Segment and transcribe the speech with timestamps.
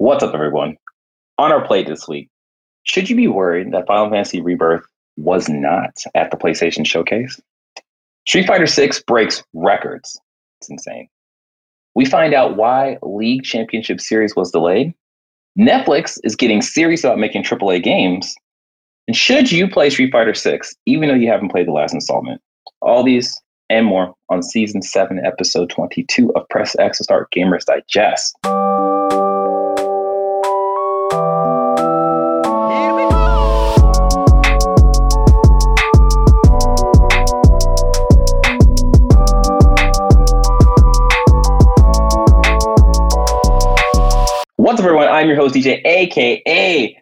[0.00, 0.76] What's up, everyone?
[1.38, 2.28] On our plate this week,
[2.84, 4.84] should you be worried that Final Fantasy Rebirth
[5.16, 7.40] was not at the PlayStation Showcase?
[8.24, 10.16] Street Fighter VI breaks records.
[10.60, 11.08] It's insane.
[11.96, 14.94] We find out why League Championship Series was delayed.
[15.58, 18.36] Netflix is getting serious about making AAA games.
[19.08, 22.40] And should you play Street Fighter VI, even though you haven't played the last installment?
[22.80, 23.36] All these
[23.68, 28.38] and more on season 7, episode 22 of Press X to Start Gamers Digest.
[45.38, 47.00] Host, DJ, aka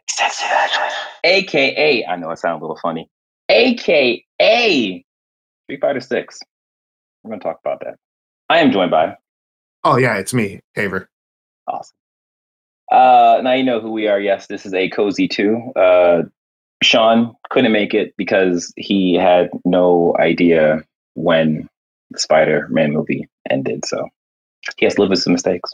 [1.25, 2.07] aka.
[2.07, 3.09] I know I sound a little funny.
[3.49, 5.05] Aka
[5.65, 6.41] Street Fighter Six.
[7.23, 7.97] We're going to talk about that.
[8.51, 9.17] I am joined by.
[9.85, 11.07] Oh yeah, it's me, Avery.
[11.67, 11.97] Awesome.
[12.93, 14.21] Uh, now you know who we are.
[14.21, 15.73] Yes, this is a cozy two.
[15.75, 16.25] Uh,
[16.83, 21.69] Sean couldn't make it because he had no idea when
[22.11, 24.07] the Spider-Man movie ended, so
[24.77, 25.73] he has to live with some mistakes.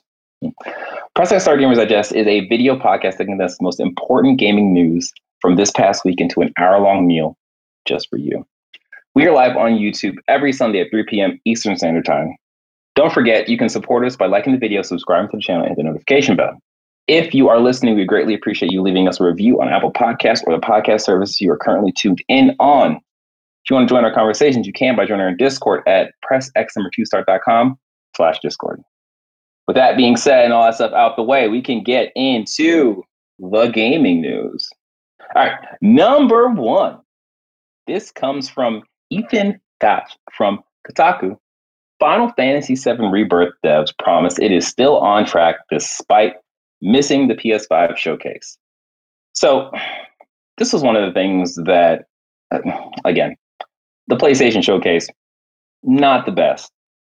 [1.14, 5.12] Press Star Gamers Digest is a video podcast that condenses the most important gaming news
[5.40, 7.36] from this past week into an hour-long meal
[7.86, 8.46] just for you.
[9.14, 11.38] We are live on YouTube every Sunday at 3 p.m.
[11.44, 12.34] Eastern Standard Time.
[12.94, 15.76] Don't forget, you can support us by liking the video, subscribing to the channel, and
[15.76, 16.58] the notification bell.
[17.08, 20.42] If you are listening, we greatly appreciate you leaving us a review on Apple Podcasts
[20.46, 22.96] or the podcast service you are currently tuned in on.
[22.96, 27.78] If you want to join our conversations, you can by joining our Discord at pressxnumber2start.com
[28.16, 28.82] slash Discord.
[29.66, 33.04] With that being said and all that stuff out the way, we can get into
[33.38, 34.68] the gaming news.
[35.34, 36.98] All right, number one.
[37.86, 41.36] This comes from Ethan Gach from Kotaku.
[41.98, 46.34] Final Fantasy VII Rebirth devs promise it is still on track despite
[46.80, 48.58] missing the PS5 showcase.
[49.34, 49.70] So,
[50.58, 52.06] this was one of the things that,
[52.50, 52.60] uh,
[53.04, 53.36] again,
[54.08, 55.08] the PlayStation showcase,
[55.82, 56.70] not the best.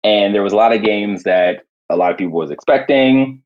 [0.04, 3.42] And there was a lot of games that a lot of people was expecting.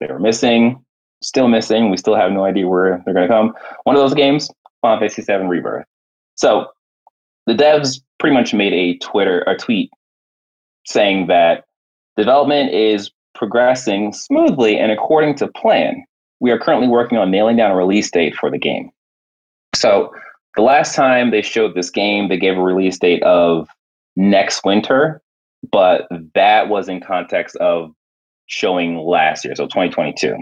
[0.00, 0.84] They were missing,
[1.22, 1.90] still missing.
[1.90, 3.54] We still have no idea where they're going to come.
[3.84, 4.50] One of those games,
[4.82, 5.86] Final Fantasy VII Rebirth.
[6.36, 6.66] So
[7.46, 9.90] the devs pretty much made a Twitter a tweet
[10.86, 11.64] saying that
[12.16, 16.04] development is progressing smoothly and according to plan.
[16.40, 18.90] We are currently working on nailing down a release date for the game.
[19.74, 20.12] So
[20.56, 23.68] the last time they showed this game, they gave a release date of
[24.16, 25.20] next winter,
[25.70, 27.92] but that was in context of
[28.46, 30.36] showing last year, so 2022.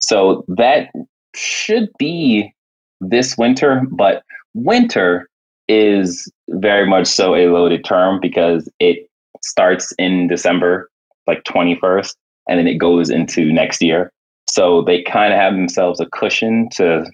[0.00, 0.88] So that
[1.34, 2.52] should be
[3.00, 4.22] this winter, but
[4.54, 5.28] winter
[5.68, 9.08] is very much so a loaded term because it
[9.42, 10.90] starts in December,
[11.26, 12.14] like 21st,
[12.48, 14.10] and then it goes into next year.
[14.48, 17.04] So they kind of have themselves a cushion to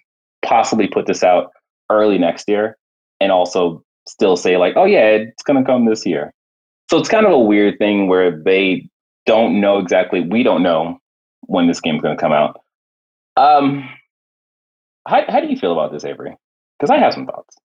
[0.45, 1.51] possibly put this out
[1.91, 2.77] early next year
[3.21, 6.33] and also still say, like, oh, yeah, it's going to come this year.
[6.91, 8.89] So it's kind of a weird thing where they
[9.27, 10.99] don't know exactly, we don't know
[11.43, 12.61] when this game's going to come out.
[13.37, 13.89] Um,
[15.09, 16.37] how, how do you feel about this, Avery?
[16.79, 17.57] Because I have some thoughts.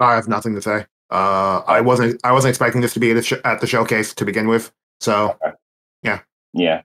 [0.00, 0.86] I have nothing to say.
[1.10, 4.12] Uh, I wasn't I wasn't expecting this to be at the, sh- at the showcase
[4.14, 4.72] to begin with.
[5.00, 5.54] So, okay.
[6.02, 6.20] yeah,
[6.52, 6.82] yeah.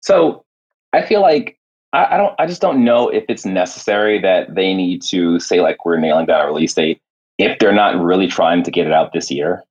[0.00, 0.44] So
[0.92, 1.58] I feel like
[1.92, 5.60] I, I, don't I just don't know if it's necessary that they need to say
[5.60, 7.00] like we're nailing down a release date
[7.36, 9.62] if they're not really trying to get it out this year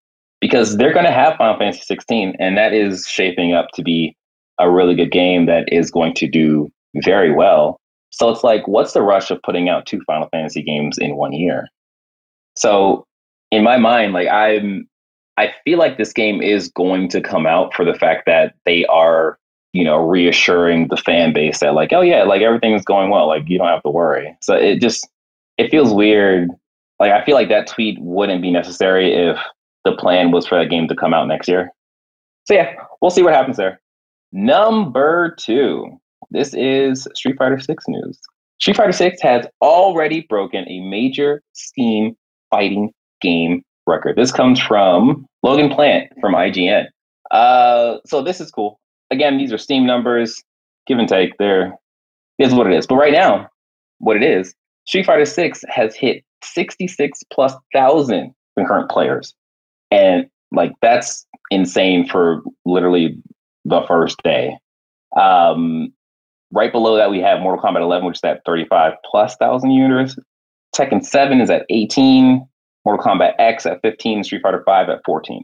[0.41, 4.15] because they're going to have Final Fantasy 16 and that is shaping up to be
[4.59, 6.69] a really good game that is going to do
[7.03, 7.79] very well.
[8.09, 11.33] So it's like, what's the rush of putting out two Final Fantasy games in one
[11.33, 11.67] year?
[12.55, 13.05] So
[13.51, 14.87] in my mind, like I'm,
[15.37, 18.85] I feel like this game is going to come out for the fact that they
[18.85, 19.37] are,
[19.73, 23.47] you know, reassuring the fan base that like, oh yeah, like everything's going well, like
[23.47, 24.35] you don't have to worry.
[24.41, 25.07] So it just,
[25.57, 26.49] it feels weird.
[26.99, 29.37] Like I feel like that tweet wouldn't be necessary if
[29.87, 31.71] the plan was for that game to come out next year.
[32.45, 33.79] So yeah, we'll see what happens there.
[34.31, 35.97] Number two,
[36.31, 38.19] this is Street Fighter 6 news.
[38.59, 42.15] Street Fighter 6 has already broken a major Steam
[42.49, 42.91] fighting
[43.21, 44.17] game record.
[44.17, 46.87] This comes from Logan Plant from IGN.
[47.31, 48.79] Uh, so this is cool.
[49.11, 50.43] Again, these are Steam numbers,
[50.85, 51.37] give and take.
[51.37, 51.73] There
[52.39, 52.85] is what it is.
[52.85, 53.47] But right now,
[53.99, 54.53] what it is,
[54.85, 59.33] Street Fighter 6 has hit 66 plus thousand concurrent players.
[59.91, 63.17] And like that's insane for literally
[63.65, 64.57] the first day.
[65.19, 65.93] Um,
[66.51, 70.15] right below that, we have Mortal Kombat 11, which is at 35 plus thousand units.
[70.75, 72.45] Tekken 7 is at 18,
[72.85, 75.43] Mortal Kombat X at 15, Street Fighter 5 at 14.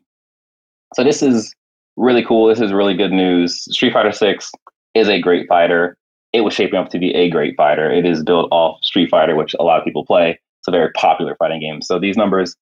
[0.96, 1.54] So this is
[1.98, 2.48] really cool.
[2.48, 3.64] This is really good news.
[3.74, 4.52] Street Fighter 6
[4.94, 5.98] is a great fighter.
[6.34, 7.92] it was shaping up to be a great fighter.
[7.92, 10.32] It is built off Street Fighter, which a lot of people play.
[10.60, 11.82] It's a very popular fighting game.
[11.82, 12.56] So these numbers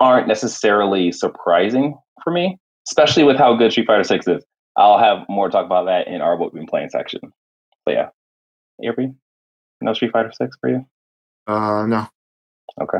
[0.00, 2.58] aren't necessarily surprising for me,
[2.88, 4.44] especially with how good Street Fighter 6 is.
[4.76, 7.20] I'll have more to talk about that in our what we've been playing section.
[7.84, 8.08] But yeah.
[8.82, 9.14] Avery,
[9.80, 10.86] no Street Fighter 6 for you?
[11.46, 12.06] Uh, no.
[12.80, 12.98] Okay.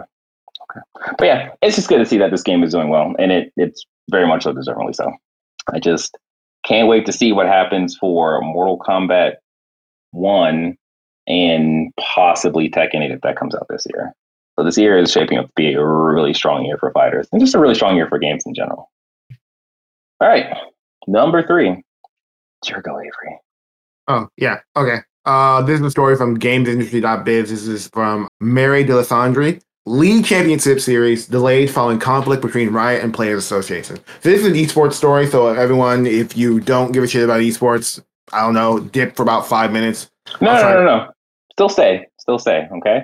[0.71, 0.81] Okay.
[1.19, 3.53] But yeah, it's just good to see that this game is doing well, and it
[3.57, 5.13] it's very much so deservedly so.
[5.73, 6.17] I just
[6.65, 9.35] can't wait to see what happens for Mortal Kombat
[10.13, 10.77] 1
[11.29, 14.15] and possibly Tekken 8 if that comes out this year.
[14.58, 17.41] So this year is shaping up to be a really strong year for fighters and
[17.41, 18.91] just a really strong year for games in general.
[20.20, 20.47] All right.
[21.06, 21.82] Number three.
[22.64, 23.38] Jergo Avery.
[24.08, 24.61] Oh, yeah.
[24.75, 24.99] Okay.
[25.26, 27.50] Uh, this is a story from gamesindustry.biz.
[27.50, 29.61] This is from Marie Dealessandri.
[29.85, 33.97] League Championship Series delayed following conflict between Riot and Players Association.
[33.97, 35.26] So this is an esports story.
[35.26, 38.02] So everyone, if you don't give a shit about esports,
[38.32, 40.11] I don't know, dip for about five minutes.
[40.41, 41.12] No, no, no, no, no.
[41.52, 42.06] Still stay.
[42.19, 42.69] Still stay.
[42.79, 43.02] Okay.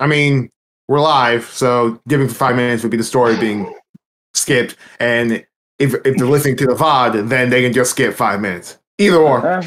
[0.00, 0.50] I mean,
[0.92, 3.74] we're live, so giving for five minutes would be the story being
[4.34, 4.76] skipped.
[5.00, 5.44] And
[5.78, 8.78] if if they're listening to the VOD, then they can just skip five minutes.
[8.98, 9.46] Either or.
[9.46, 9.66] Uh,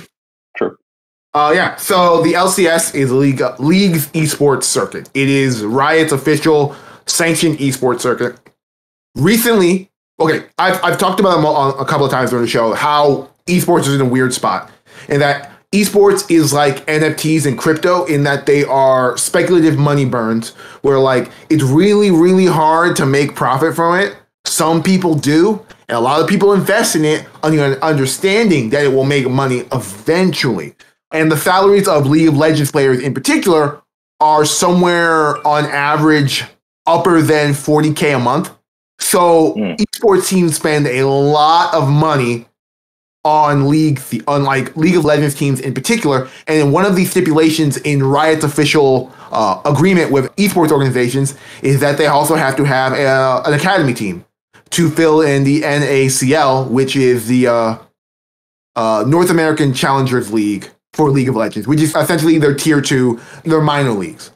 [0.55, 0.77] true.
[1.33, 1.77] Uh, yeah.
[1.77, 5.09] So the LCS is League League's esports circuit.
[5.15, 6.75] It is Riot's official
[7.07, 8.39] sanctioned esports circuit.
[9.15, 9.89] Recently,
[10.19, 13.87] okay, I've I've talked about them a couple of times during the show how esports
[13.87, 14.69] is in a weird spot,
[15.09, 20.51] and that esports is like NFTs and crypto in that they are speculative money burns
[20.81, 24.15] where like it's really really hard to make profit from it.
[24.45, 28.89] Some people do, and a lot of people invest in it on understanding that it
[28.89, 30.75] will make money eventually.
[31.11, 33.81] And the salaries of League of Legends players in particular
[34.19, 36.43] are somewhere on average
[36.85, 38.51] upper than 40k a month.
[38.99, 39.77] So mm.
[39.77, 42.47] esports teams spend a lot of money
[43.25, 46.29] on league, on like League of Legends teams in particular.
[46.47, 51.97] And one of the stipulations in Riot's official uh, agreement with esports organizations is that
[51.97, 54.23] they also have to have a, an academy team
[54.69, 57.77] to fill in the NACL, which is the uh,
[58.75, 63.19] uh, North American Challengers League for League of Legends, which is essentially their tier two,
[63.43, 64.31] their minor leagues.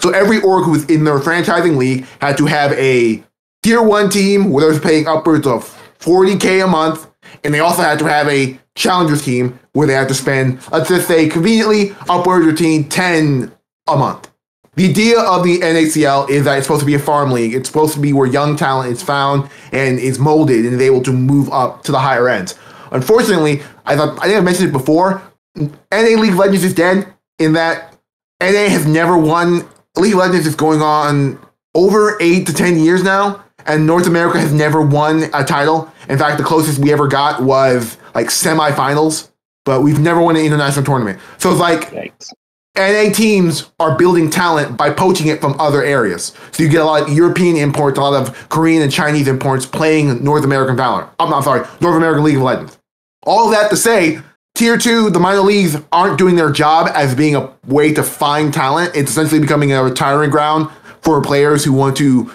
[0.00, 3.22] So every org who's in their franchising league had to have a
[3.62, 5.70] tier one team where they're paying upwards of
[6.00, 7.08] 40k a month
[7.42, 10.88] and they also had to have a challengers team where they had to spend, let's
[10.88, 13.52] just say, conveniently upwards between 10
[13.88, 14.30] a month.
[14.76, 17.54] The idea of the NACL is that it's supposed to be a farm league.
[17.54, 21.02] It's supposed to be where young talent is found and is molded and is able
[21.02, 22.58] to move up to the higher ends.
[22.90, 25.22] Unfortunately, I thought I think I mentioned it before.
[25.56, 27.96] NA League of Legends is dead in that
[28.40, 29.68] NA has never won.
[29.96, 31.38] League of Legends is going on
[31.74, 35.92] over eight to ten years now, and North America has never won a title.
[36.08, 39.30] In fact, the closest we ever got was like semifinals,
[39.64, 41.20] but we've never won an international tournament.
[41.38, 42.32] So it's like Yikes.
[42.76, 46.32] NA teams are building talent by poaching it from other areas.
[46.50, 49.64] So you get a lot of European imports, a lot of Korean and Chinese imports
[49.64, 51.08] playing North American Valor.
[51.20, 52.78] I'm not sorry, North American League of Legends.
[53.22, 54.20] All of that to say,
[54.56, 58.54] Tier two, the minor leagues aren't doing their job as being a way to find
[58.54, 58.94] talent.
[58.94, 60.70] It's essentially becoming a retiring ground
[61.00, 62.32] for players who want to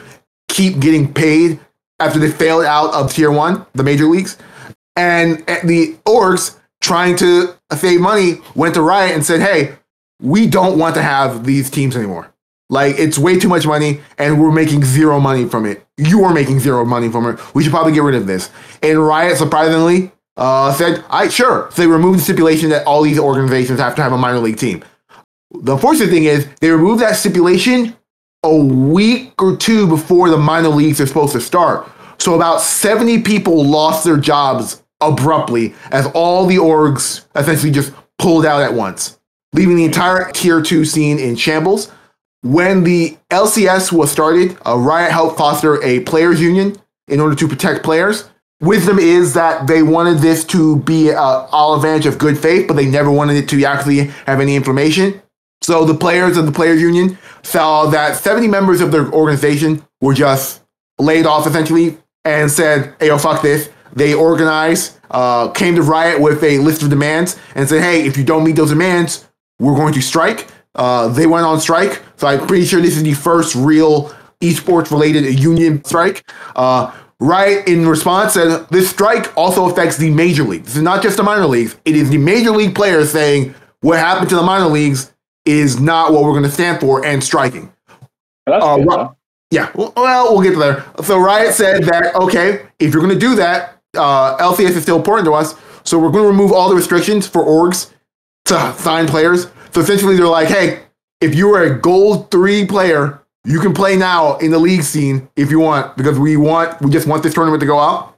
[0.49, 1.59] keep getting paid
[1.99, 4.37] after they failed out of tier one, the major leagues.
[4.97, 9.77] And the orgs trying to save money went to Riot and said, hey,
[10.21, 12.33] we don't want to have these teams anymore.
[12.69, 15.85] Like it's way too much money and we're making zero money from it.
[15.97, 17.55] You are making zero money from it.
[17.55, 18.51] We should probably get rid of this.
[18.83, 23.17] And Riot, surprisingly, uh, said, "I sure." So they removed the stipulation that all these
[23.17, 24.83] organizations have to have a minor league team.
[25.51, 27.95] The unfortunate thing is they removed that stipulation
[28.43, 31.89] a week or two before the minor leagues are supposed to start.
[32.17, 38.45] So about 70 people lost their jobs abruptly as all the orgs essentially just pulled
[38.45, 39.19] out at once,
[39.53, 41.91] leaving the entire tier two scene in shambles.
[42.41, 46.77] When the LCS was started, a Riot helped foster a players union
[47.07, 48.29] in order to protect players.
[48.61, 52.75] Wisdom is that they wanted this to be uh, all advantage of good faith, but
[52.75, 55.21] they never wanted it to actually have any information.
[55.61, 60.13] So the players of the players union saw that 70 members of their organization were
[60.13, 60.61] just
[60.97, 63.69] laid off essentially and said, hey, yo, fuck this.
[63.93, 68.17] They organized, uh, came to Riot with a list of demands and said, hey, if
[68.17, 69.27] you don't meet those demands,
[69.59, 70.47] we're going to strike.
[70.75, 72.01] Uh, they went on strike.
[72.17, 76.29] So I'm pretty sure this is the first real esports related union strike.
[76.55, 80.67] Uh, Riot, in response, said this strike also affects the major leagues.
[80.67, 81.75] This is not just the minor leagues.
[81.83, 85.11] It is the major league players saying what happened to the minor leagues
[85.49, 87.73] is not what we're going to stand for and striking.
[88.45, 89.09] Uh, good,
[89.49, 90.85] yeah, well, we'll get to there.
[91.03, 94.97] So Riot said that okay, if you're going to do that, uh, LCS is still
[94.97, 97.91] important to us, so we're going to remove all the restrictions for orgs
[98.45, 99.47] to sign players.
[99.71, 100.83] So essentially, they're like, hey,
[101.19, 105.27] if you are a gold three player, you can play now in the league scene
[105.35, 108.08] if you want, because we want we just want this tournament to go out.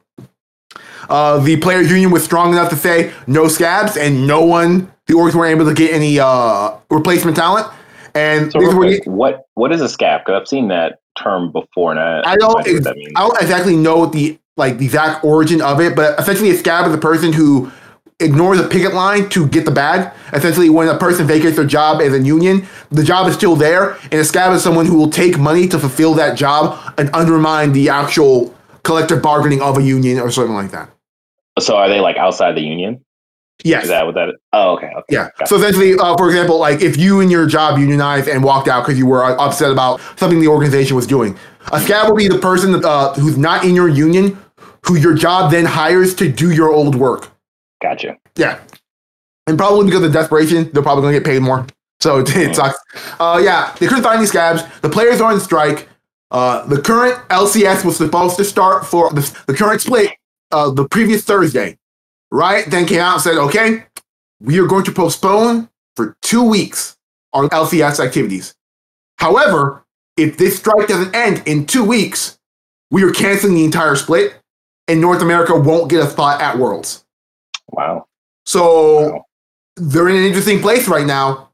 [1.12, 5.14] Uh, the players union was strong enough to say no scabs, and no one the
[5.14, 7.68] orgs weren't able to get any uh, replacement talent.
[8.16, 10.22] And so quick, what what is a scab?
[10.22, 14.06] Because I've seen that term before, and I, I don't ex- I don't exactly know
[14.06, 17.72] the like the exact origin of it, but essentially a scab is a person who
[18.22, 20.14] ignores a picket line to get the bag.
[20.34, 23.98] Essentially, when a person vacates their job as a union, the job is still there,
[24.04, 27.74] and a scab is someone who will take money to fulfill that job and undermine
[27.74, 30.90] the actual collective bargaining of a union or something like that.
[31.60, 33.04] So are they like outside the union?
[33.64, 33.84] Yes.
[33.84, 34.36] Is that what that is?
[34.54, 34.88] Oh, okay.
[34.88, 35.04] okay.
[35.10, 35.30] Yeah.
[35.46, 38.86] So essentially, uh, for example, like if you and your job unionized and walked out
[38.86, 41.38] because you were upset about something the organization was doing,
[41.72, 44.38] a scab will be the person uh, who's not in your union,
[44.86, 47.30] who your job then hires to do your old work.
[47.82, 48.18] Gotcha.
[48.36, 48.60] Yeah.
[49.48, 51.68] And probably because of desperation, they're probably going to get paid more.
[52.00, 52.80] So it, it sucks.
[53.20, 54.64] Uh, yeah, they couldn't find any scabs.
[54.82, 55.88] The players are on strike.
[56.32, 60.12] Uh, the current LCS was supposed to start for the, the current split
[60.52, 61.78] uh, the previous Thursday.
[62.32, 62.66] right?
[62.68, 63.84] then came out and said, okay,
[64.40, 66.98] we are going to postpone for two weeks
[67.34, 68.56] our LCS activities.
[69.18, 69.86] However,
[70.18, 72.40] if this strike doesn't end in two weeks,
[72.90, 74.36] we are canceling the entire split,
[74.88, 77.06] and North America won't get a spot at Worlds.
[77.70, 78.08] Wow.
[78.46, 79.26] So wow.
[79.78, 81.50] they're in an interesting place right now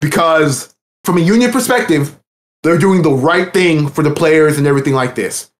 [0.00, 0.74] because,
[1.04, 2.18] from a union perspective,
[2.62, 5.50] they're doing the right thing for the players and everything like this.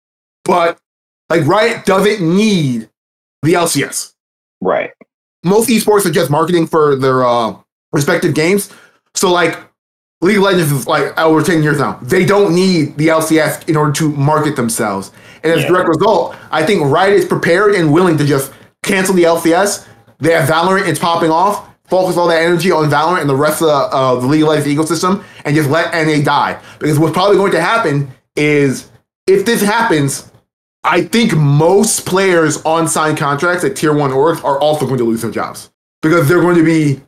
[0.45, 0.79] But
[1.29, 2.89] like Riot doesn't need
[3.43, 4.15] the LCS.
[4.61, 4.91] Right.
[5.43, 7.57] Most esports are just marketing for their uh,
[7.93, 8.73] respective games.
[9.15, 9.59] So like
[10.21, 11.99] League of Legends is like over 10 years now.
[12.03, 15.13] They don't need the LCS in order to market themselves.
[15.43, 15.67] And as yeah.
[15.67, 18.53] a direct result, I think Riot is prepared and willing to just
[18.83, 19.87] cancel the LCS.
[20.19, 21.69] They have Valorant, it's popping off.
[21.85, 24.49] Focus all that energy on Valorant and the rest of the, uh, the League of
[24.49, 26.59] Legends ecosystem and just let NA die.
[26.79, 28.91] Because what's probably going to happen is
[29.27, 30.31] if this happens,
[30.85, 35.05] I think most players on signed contracts at tier one orgs are also going to
[35.05, 35.71] lose their jobs
[36.03, 37.01] because they're going to be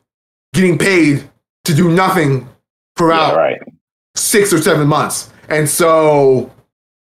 [0.55, 1.29] getting paid
[1.67, 2.49] to do nothing
[2.97, 3.63] for about yeah, right.
[4.15, 5.31] six or seven months.
[5.51, 6.51] And so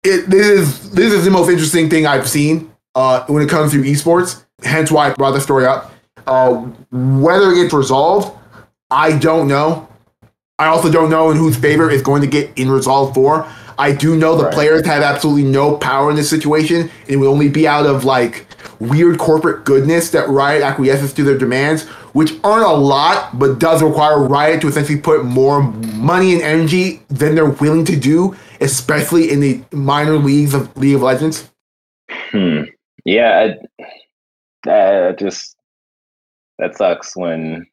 [0.02, 3.72] it this is this is the most interesting thing I've seen uh, when it comes
[3.72, 4.44] to esports.
[4.62, 5.92] Hence why I brought the story up.
[6.26, 6.54] Uh,
[6.90, 8.36] whether it gets resolved,
[8.90, 9.88] I don't know.
[10.58, 13.48] I also don't know in whose favor it's going to get in resolved for.
[13.78, 14.54] I do know the right.
[14.54, 16.82] players have absolutely no power in this situation.
[16.82, 18.46] And it will only be out of like
[18.80, 23.82] weird corporate goodness that Riot acquiesces to their demands, which aren't a lot, but does
[23.82, 29.30] require Riot to essentially put more money and energy than they're willing to do, especially
[29.30, 31.50] in the minor leagues of League of Legends.
[32.30, 32.62] Hmm.
[33.04, 33.54] Yeah,
[34.64, 35.56] that just
[36.58, 37.66] that sucks when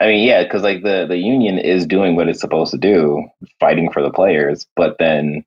[0.00, 3.24] I mean, yeah, because like the the union is doing what it's supposed to do,
[3.60, 5.44] fighting for the players, but then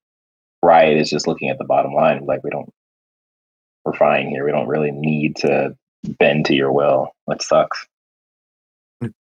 [0.63, 2.71] Riot is just looking at the bottom line, like we don't,
[3.85, 4.45] we're fine here.
[4.45, 5.75] We don't really need to
[6.19, 7.87] bend to your will, which sucks.
[9.03, 9.13] Mm.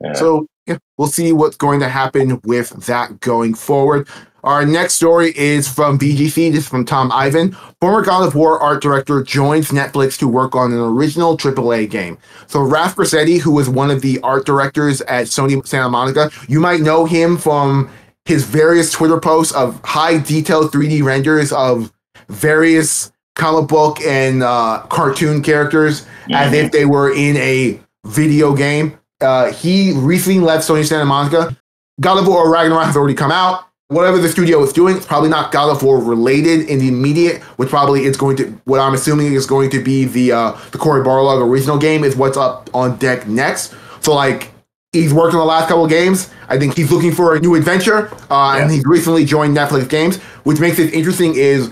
[0.00, 0.12] Yeah.
[0.14, 4.08] So yeah, we'll see what's going to happen with that going forward.
[4.44, 6.50] Our next story is from VGC.
[6.50, 7.52] This is from Tom Ivan.
[7.80, 12.18] Former God of War art director joins Netflix to work on an original AAA game.
[12.48, 16.58] So Raf Grassetti, who was one of the art directors at Sony Santa Monica, you
[16.58, 17.88] might know him from
[18.24, 21.92] his various Twitter posts of high detail 3D renders of
[22.28, 26.34] various comic book and uh, cartoon characters mm-hmm.
[26.34, 28.98] as if they were in a video game.
[29.22, 31.56] Uh, he recently left Sony Santa Monica.
[32.00, 35.28] God of War Ragnarok has already come out whatever the studio is doing, it's probably
[35.28, 38.94] not God of War related in the immediate, which probably is going to, what I'm
[38.94, 42.70] assuming is going to be the uh, the Cory Barlog original game is what's up
[42.74, 43.74] on deck next.
[44.00, 44.50] So like
[44.92, 46.30] he's worked on the last couple of games.
[46.48, 48.62] I think he's looking for a new adventure, uh, yeah.
[48.62, 51.34] and he's recently joined Netflix Games, which makes it interesting.
[51.34, 51.70] Is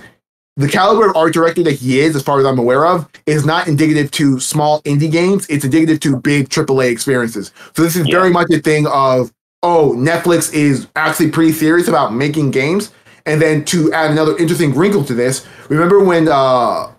[0.60, 3.46] the caliber of art director that he is, as far as I'm aware of, is
[3.46, 5.46] not indicative to small indie games.
[5.48, 7.50] It's indicative to big AAA experiences.
[7.74, 8.16] So this is yeah.
[8.16, 12.92] very much a thing of oh, Netflix is actually pretty serious about making games.
[13.26, 16.90] And then to add another interesting wrinkle to this, remember when uh,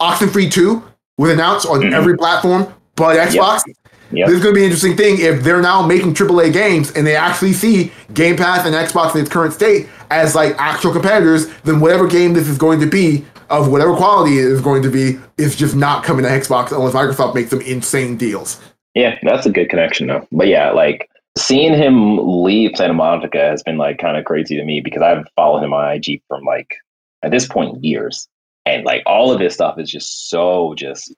[0.00, 0.82] Oxenfree 2
[1.16, 1.94] was announced on mm-hmm.
[1.94, 3.62] every platform but Xbox?
[3.66, 3.76] Yep.
[4.10, 4.26] Yep.
[4.28, 7.06] This is going to be an interesting thing if they're now making AAA games and
[7.06, 11.48] they actually see Game Pass and Xbox in its current state as like actual competitors,
[11.64, 14.90] then whatever game this is going to be of whatever quality it is going to
[14.90, 18.60] be is just not coming to Xbox unless Microsoft makes them insane deals.
[18.94, 20.26] Yeah, that's a good connection though.
[20.32, 24.64] But yeah, like seeing him leave Santa Monica has been like kind of crazy to
[24.64, 26.74] me because I've followed him on IG from like
[27.22, 28.28] at this point years,
[28.66, 31.14] and like all of his stuff is just so just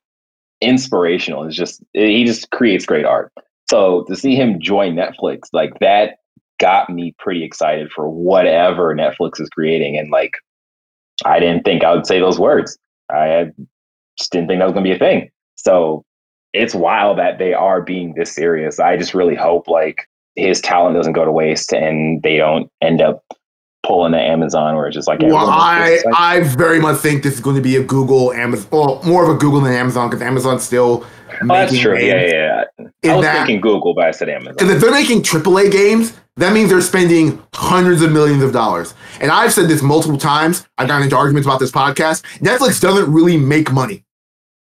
[0.61, 1.45] inspirational.
[1.45, 3.33] It's just he just creates great art.
[3.71, 6.17] So to see him join Netflix, like that
[6.59, 9.97] got me pretty excited for whatever Netflix is creating.
[9.97, 10.33] And like,
[11.25, 12.79] I didn't think I would say those words.
[13.11, 13.51] I
[14.19, 15.31] just didn't think that was to be a thing.
[15.57, 16.05] So
[16.53, 18.79] it's wild that they are being this serious.
[18.81, 23.01] I just really hope like his talent doesn't go to waste and they don't end
[23.01, 23.23] up
[23.83, 27.41] pulling the Amazon or it's just like well, I I very much think this is
[27.41, 30.63] going to be a Google Amazon, well, more of a Google than Amazon because Amazon's
[30.63, 31.05] still.
[31.43, 31.97] Oh, that's true.
[31.99, 32.65] Yeah, yeah.
[32.79, 33.13] yeah.
[33.13, 34.55] I was that, thinking Google, but I said Amazon.
[34.55, 38.95] Because if they're making AAA games, that means they're spending hundreds of millions of dollars.
[39.21, 40.67] And I've said this multiple times.
[40.77, 42.23] I've gotten into arguments about this podcast.
[42.39, 44.05] Netflix doesn't really make money.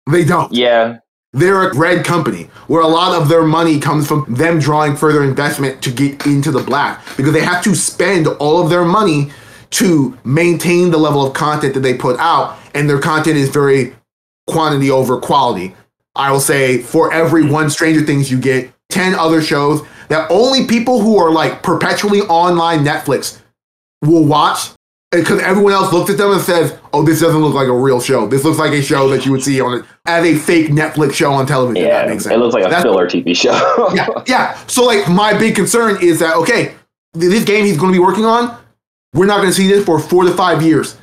[0.09, 0.51] They don't.
[0.53, 0.99] Yeah.
[1.33, 5.23] They're a red company where a lot of their money comes from them drawing further
[5.23, 9.31] investment to get into the black because they have to spend all of their money
[9.69, 12.57] to maintain the level of content that they put out.
[12.73, 13.95] And their content is very
[14.47, 15.75] quantity over quality.
[16.15, 17.51] I will say for every hmm.
[17.51, 22.21] one Stranger Things, you get 10 other shows that only people who are like perpetually
[22.21, 23.41] online Netflix
[24.01, 24.69] will watch
[25.11, 28.01] because everyone else looks at them and says, "Oh, this doesn't look like a real
[28.01, 28.27] show.
[28.27, 31.13] This looks like a show that you would see on it as a fake Netflix
[31.13, 33.53] show on television." Yeah, it looks like a That's, filler TV show.
[33.95, 34.57] yeah, yeah.
[34.67, 36.75] So like, my big concern is that okay,
[37.13, 38.57] this game he's going to be working on,
[39.13, 40.97] we're not going to see this for four to five years.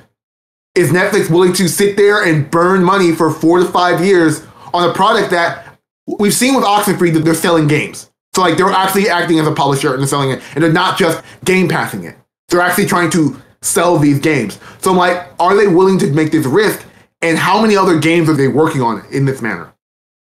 [0.74, 4.90] Is Netflix willing to sit there and burn money for four to five years on
[4.90, 5.78] a product that
[6.18, 8.10] we've seen with Oxenfree that they're selling games?
[8.34, 10.98] So like, they're actually acting as a publisher and they're selling it, and they're not
[10.98, 12.16] just game passing it.
[12.48, 14.58] They're actually trying to sell these games.
[14.80, 16.84] So I'm like, are they willing to make this risk?
[17.22, 19.72] And how many other games are they working on in this manner?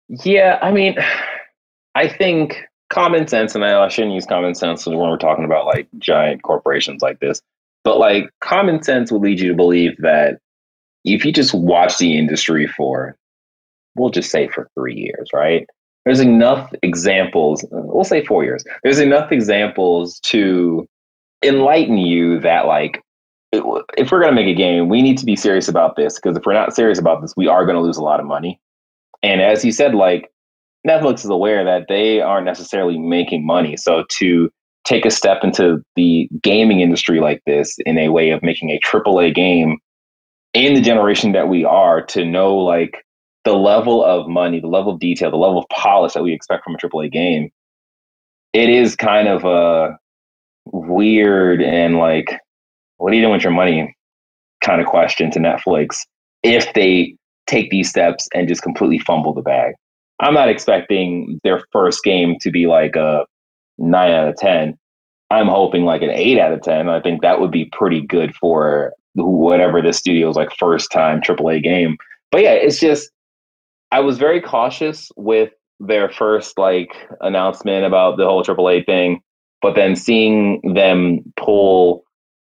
[0.07, 0.95] Yeah, I mean,
[1.95, 5.87] I think common sense, and I shouldn't use common sense when we're talking about like
[5.97, 7.41] giant corporations like this,
[7.83, 10.37] but like common sense would lead you to believe that
[11.03, 13.15] if you just watch the industry for,
[13.95, 15.65] we'll just say for three years, right?
[16.05, 20.87] There's enough examples, we'll say four years, there's enough examples to
[21.43, 23.01] enlighten you that like
[23.51, 26.37] if we're going to make a game, we need to be serious about this because
[26.37, 28.59] if we're not serious about this, we are going to lose a lot of money.
[29.23, 30.31] And as you said, like
[30.87, 33.77] Netflix is aware that they aren't necessarily making money.
[33.77, 34.49] So to
[34.83, 38.79] take a step into the gaming industry like this in a way of making a
[38.79, 39.77] AAA game
[40.53, 43.05] in the generation that we are, to know like
[43.43, 46.63] the level of money, the level of detail, the level of polish that we expect
[46.63, 47.51] from a AAA game,
[48.53, 49.97] it is kind of a
[50.65, 52.39] weird and like
[53.01, 53.95] what are you doing with your money
[54.63, 56.01] kind of question to Netflix
[56.43, 57.15] if they
[57.47, 59.73] take these steps and just completely fumble the bag.
[60.19, 63.25] I'm not expecting their first game to be like a
[63.79, 64.77] nine out of 10.
[65.31, 66.89] I'm hoping like an eight out of 10.
[66.89, 71.63] I think that would be pretty good for whatever the studio's like first time AAA
[71.63, 71.97] game.
[72.31, 73.09] But yeah, it's just,
[73.91, 79.21] I was very cautious with their first like announcement about the whole AAA thing,
[79.59, 82.03] but then seeing them pull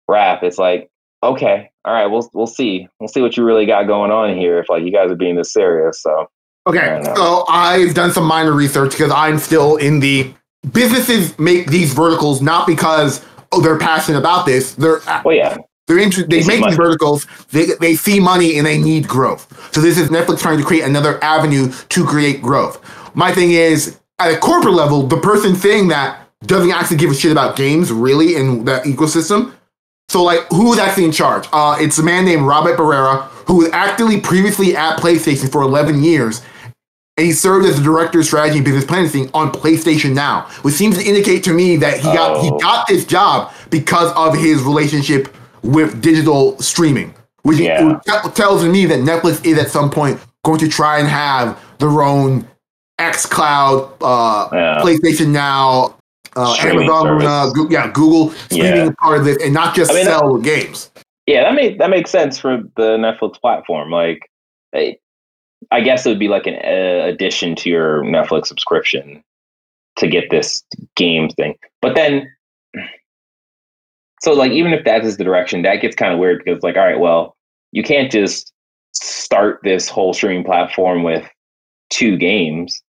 [0.10, 0.90] rap, it's like,
[1.24, 2.88] okay, all right, we'll we'll see.
[3.00, 5.36] We'll see what you really got going on here if like you guys are being
[5.36, 6.02] this serious.
[6.02, 6.28] So
[6.68, 7.02] Okay.
[7.16, 10.32] So I've done some minor research because I'm still in the
[10.72, 14.76] businesses make these verticals not because oh they're passionate about this.
[14.76, 15.58] They're uh, well yeah.
[15.88, 19.74] They're inter- they, they make these verticals, they, they see money and they need growth.
[19.74, 22.80] So this is Netflix trying to create another avenue to create growth.
[23.16, 27.16] My thing is, at a corporate level, the person saying that doesn't actually give a
[27.16, 29.52] shit about games really in that ecosystem.
[30.10, 31.48] So like, who's actually in charge?
[31.54, 36.04] Uh, it's a man named Robert Barrera, who was actually previously at PlayStation for 11
[36.04, 36.42] years,
[37.16, 40.74] and he served as the director of strategy and business planning on PlayStation Now, which
[40.74, 42.42] seems to indicate to me that he got oh.
[42.42, 48.00] he got this job because of his relationship with digital streaming, which yeah.
[48.34, 52.48] tells me that Netflix is at some point going to try and have their own
[52.98, 54.82] X Cloud, uh, yeah.
[54.82, 55.99] PlayStation Now,
[56.40, 58.92] uh, Amazon, uh, yeah, Google streaming yeah.
[59.00, 60.92] part of this, and not just I mean, sell that, games.
[61.26, 63.92] Yeah, that makes that makes sense for the Netflix platform.
[63.92, 64.30] Like,
[64.74, 69.24] I guess it would be like an uh, addition to your Netflix subscription
[69.98, 70.64] to get this
[70.96, 71.56] game thing.
[71.82, 72.32] But then,
[74.22, 76.78] so like, even if that is the direction, that gets kind of weird because, like,
[76.78, 77.36] all right, well,
[77.72, 78.54] you can't just
[78.94, 81.30] start this whole streaming platform with
[81.90, 82.82] two games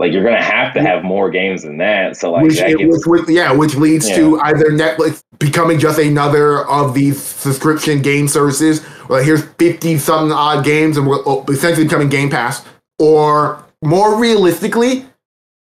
[0.00, 2.16] like you're gonna have to have more games than that.
[2.16, 4.16] So like which, that gets, which, which, yeah, which leads yeah.
[4.16, 8.82] to either Netflix becoming just another of these subscription game services.
[9.10, 12.64] Like here's fifty something odd games, and we're oh, essentially becoming Game Pass,
[12.98, 15.04] or more realistically,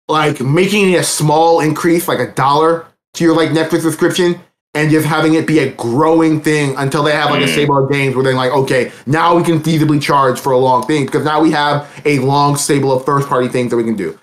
[0.08, 4.38] like making a small increase, like a dollar to your like Netflix subscription,
[4.78, 7.52] and just having it be a growing thing until they have like a mm.
[7.52, 10.86] stable of games where they're like, okay, now we can feasibly charge for a long
[10.86, 13.96] thing because now we have a long stable of first party things that we can
[13.96, 14.16] do.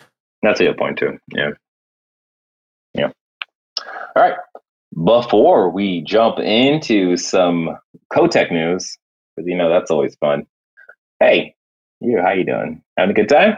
[0.44, 1.20] That's a good point too.
[1.34, 1.50] Yeah.
[2.94, 3.10] Yeah.
[4.16, 4.38] All right.
[5.04, 7.78] Before we jump into some
[8.14, 8.98] Kotick news,
[9.36, 10.46] because you know that's always fun.
[11.20, 11.54] Hey,
[12.00, 12.82] you, how you doing?
[12.98, 13.58] Having a good time?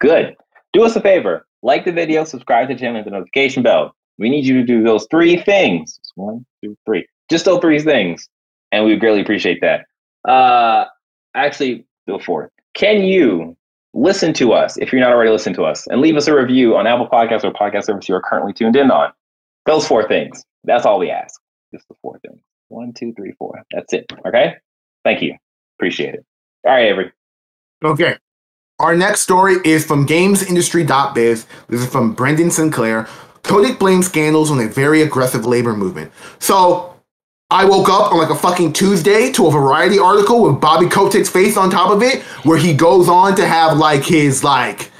[0.00, 0.36] Good.
[0.72, 1.46] Do us a favor.
[1.62, 3.94] Like the video, subscribe to the channel, hit the notification bell.
[4.18, 5.98] We need you to do those three things.
[6.16, 7.06] One, two, three.
[7.30, 8.28] Just those three things.
[8.72, 9.86] And we would greatly appreciate that.
[10.28, 10.86] Uh
[11.34, 11.86] actually,
[12.24, 12.50] four.
[12.74, 13.56] Can you
[13.94, 16.76] listen to us if you're not already listening to us and leave us a review
[16.76, 19.12] on Apple Podcasts or podcast service you are currently tuned in on?
[19.66, 20.44] Those four things.
[20.64, 21.40] That's all we ask.
[21.72, 22.40] Just the four things.
[22.68, 23.62] One, two, three, four.
[23.72, 24.06] That's it.
[24.26, 24.54] Okay.
[25.04, 25.36] Thank you.
[25.78, 26.24] Appreciate it.
[26.64, 27.12] All right, Avery.
[27.84, 28.16] Okay.
[28.78, 31.46] Our next story is from GamesIndustry.biz.
[31.68, 33.08] This is from Brendan Sinclair.
[33.48, 36.12] Kotick blames scandals on a very aggressive labor movement.
[36.38, 36.94] So
[37.50, 41.30] I woke up on like a fucking Tuesday to a Variety article with Bobby Kotick's
[41.30, 44.90] face on top of it, where he goes on to have like his like,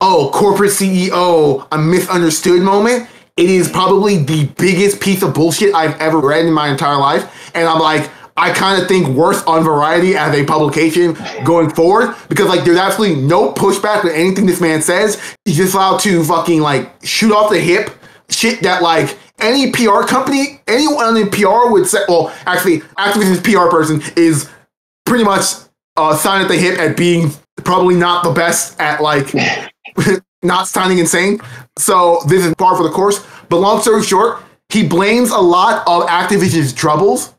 [0.00, 3.06] oh, corporate CEO, a misunderstood moment.
[3.36, 7.52] It is probably the biggest piece of bullshit I've ever read in my entire life,
[7.54, 12.14] and I'm like, I kind of think worse on Variety as a publication going forward
[12.28, 15.20] because like there's absolutely no pushback with anything this man says.
[15.44, 17.90] He's just allowed to fucking like shoot off the hip
[18.28, 22.00] shit that like any PR company, anyone in PR would say.
[22.08, 24.48] Well, actually, Activision's PR person is
[25.06, 25.44] pretty much
[25.96, 29.34] uh, sign at the hip at being probably not the best at like
[30.42, 31.40] not sounding insane.
[31.78, 33.26] So this is par for the course.
[33.48, 37.34] But long story short, he blames a lot of Activision's troubles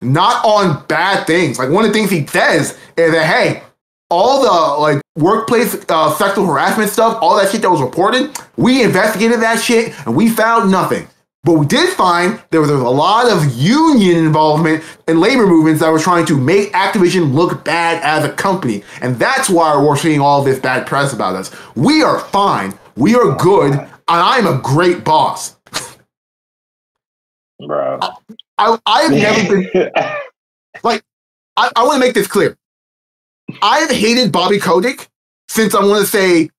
[0.00, 1.58] not on bad things.
[1.58, 3.62] Like one of the things he says is that hey,
[4.10, 8.82] all the like workplace uh, sexual harassment stuff, all that shit that was reported, we
[8.82, 11.06] investigated that shit and we found nothing.
[11.42, 15.90] But we did find there was a lot of union involvement and labor movements that
[15.90, 18.82] were trying to make Activision look bad as a company.
[19.00, 21.50] And that's why we're seeing all this bad press about us.
[21.74, 22.78] We are fine.
[22.94, 23.72] We are good.
[23.72, 25.56] And I'm a great boss.
[27.66, 28.00] Bro.
[28.60, 29.90] I, I've never been
[30.84, 31.02] like
[31.56, 32.56] I, I want to make this clear.
[33.62, 35.08] I've hated Bobby Kotick
[35.48, 36.50] since I want to say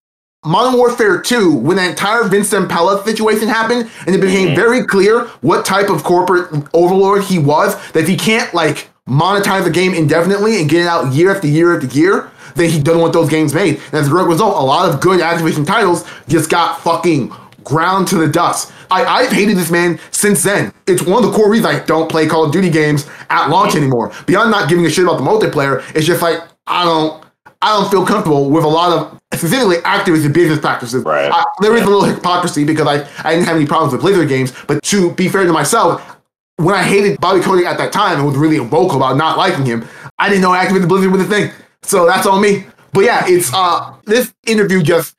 [0.46, 4.56] Modern Warfare 2, when the entire Vince Zampella situation happened, and it became Mhm.
[4.56, 9.64] very clear what type of corporate overlord he was, that if he can't like monetize
[9.66, 13.02] the game indefinitely and get it out year after year after year, then he doesn't
[13.02, 13.76] want those games made.
[13.92, 17.32] And as a direct result, a lot of good Activision titles just got fucking
[17.64, 18.72] ground to the dust.
[18.90, 20.74] I, I've hated this man since then.
[20.88, 23.76] It's one of the core reasons I don't play Call of Duty games at launch
[23.76, 24.12] anymore.
[24.26, 27.24] Beyond not giving a shit about the multiplayer, it's just like I don't
[27.62, 31.04] I don't feel comfortable with a lot of specifically Activision business practices.
[31.04, 31.32] Right.
[31.32, 34.30] I, there is a little hypocrisy because I, I didn't have any problems with Blizzard
[34.30, 36.18] games, but to be fair to myself,
[36.58, 39.66] when I hated Bobby Kotick at that time and was really vocal about not liking
[39.66, 39.88] him,
[40.20, 41.52] I didn't know Activision Blizzard was a thing.
[41.84, 42.66] So that's on me.
[42.94, 45.16] But yeah, it's uh this interview just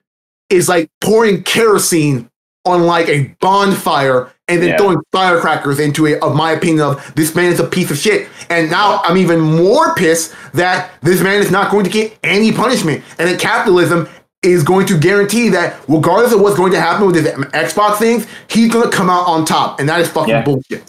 [0.50, 2.28] is like pouring kerosene
[2.64, 4.76] on like a bonfire and then Yeah.
[4.76, 8.28] throwing firecrackers into it, of my opinion of this man is a piece of shit.
[8.50, 12.52] And now I'm even more pissed that this man is not going to get any
[12.52, 13.02] punishment.
[13.18, 14.08] And that capitalism
[14.42, 18.26] is going to guarantee that regardless of what's going to happen with his Xbox things,
[18.48, 19.78] he's gonna come out on top.
[19.80, 20.84] And that is fucking bullshit.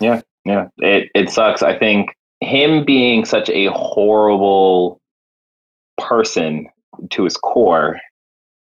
[0.00, 0.20] Yeah.
[0.44, 1.62] Yeah, it it sucks.
[1.62, 4.98] I think him being such a horrible
[5.98, 6.68] person
[7.10, 8.00] to his core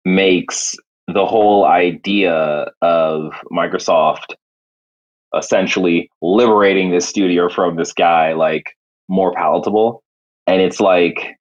[0.05, 0.75] makes
[1.09, 4.35] the whole idea of Microsoft
[5.37, 8.77] essentially liberating this studio from this guy like
[9.09, 10.03] more palatable.
[10.47, 11.37] And it's like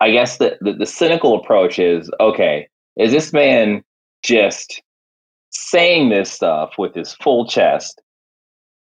[0.00, 3.82] I guess the, the, the cynical approach is okay, is this man
[4.22, 4.82] just
[5.50, 8.02] saying this stuff with his full chest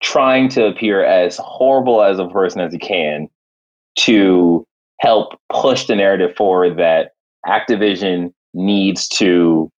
[0.02, 3.28] trying to appear as horrible as a person as he can
[3.96, 4.66] to
[5.00, 7.12] help push the narrative forward that
[7.46, 9.70] Activision needs to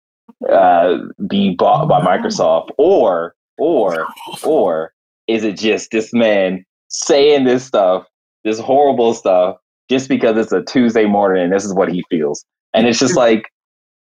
[0.51, 4.07] uh, be bought by Microsoft, or or
[4.45, 4.93] or
[5.27, 8.07] is it just this man saying this stuff,
[8.45, 9.57] this horrible stuff,
[9.91, 12.45] just because it's a Tuesday morning and this is what he feels,
[12.75, 13.51] and it's just like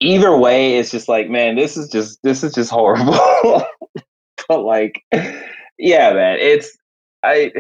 [0.00, 3.64] either way, it's just like man, this is just this is just horrible,
[4.48, 5.04] but like
[5.78, 6.76] yeah, man, it's
[7.22, 7.52] I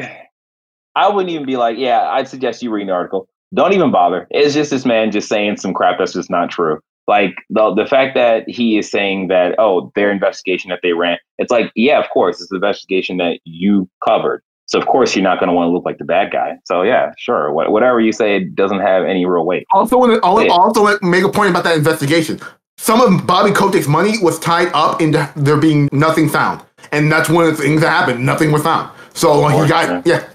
[0.96, 3.28] I wouldn't even be like, yeah, I'd suggest you read an article.
[3.52, 4.26] Don't even bother.
[4.30, 6.80] It's just this man just saying some crap that's just not true.
[7.06, 11.18] Like the the fact that he is saying that, oh, their investigation that they ran,
[11.38, 14.42] it's like, yeah, of course, it's the investigation that you covered.
[14.66, 16.56] So of course you're not going to want to look like the bad guy.
[16.64, 19.66] So yeah, sure, Wha- whatever you say it doesn't have any real weight.
[19.74, 22.40] Also, want to also make a point about that investigation.
[22.78, 26.62] Some of Bobby Kotick's money was tied up into there being nothing found,
[26.92, 28.24] and that's one of the things that happened.
[28.24, 28.90] Nothing was found.
[29.12, 30.26] So like, he got yeah.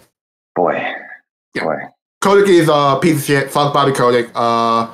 [0.56, 0.74] Boy,
[1.56, 1.64] Yeah.
[1.64, 1.76] boy,
[2.22, 3.52] Kotick is a piece of shit.
[3.52, 4.30] Fuck Bobby Kotick.
[4.36, 4.88] Uh,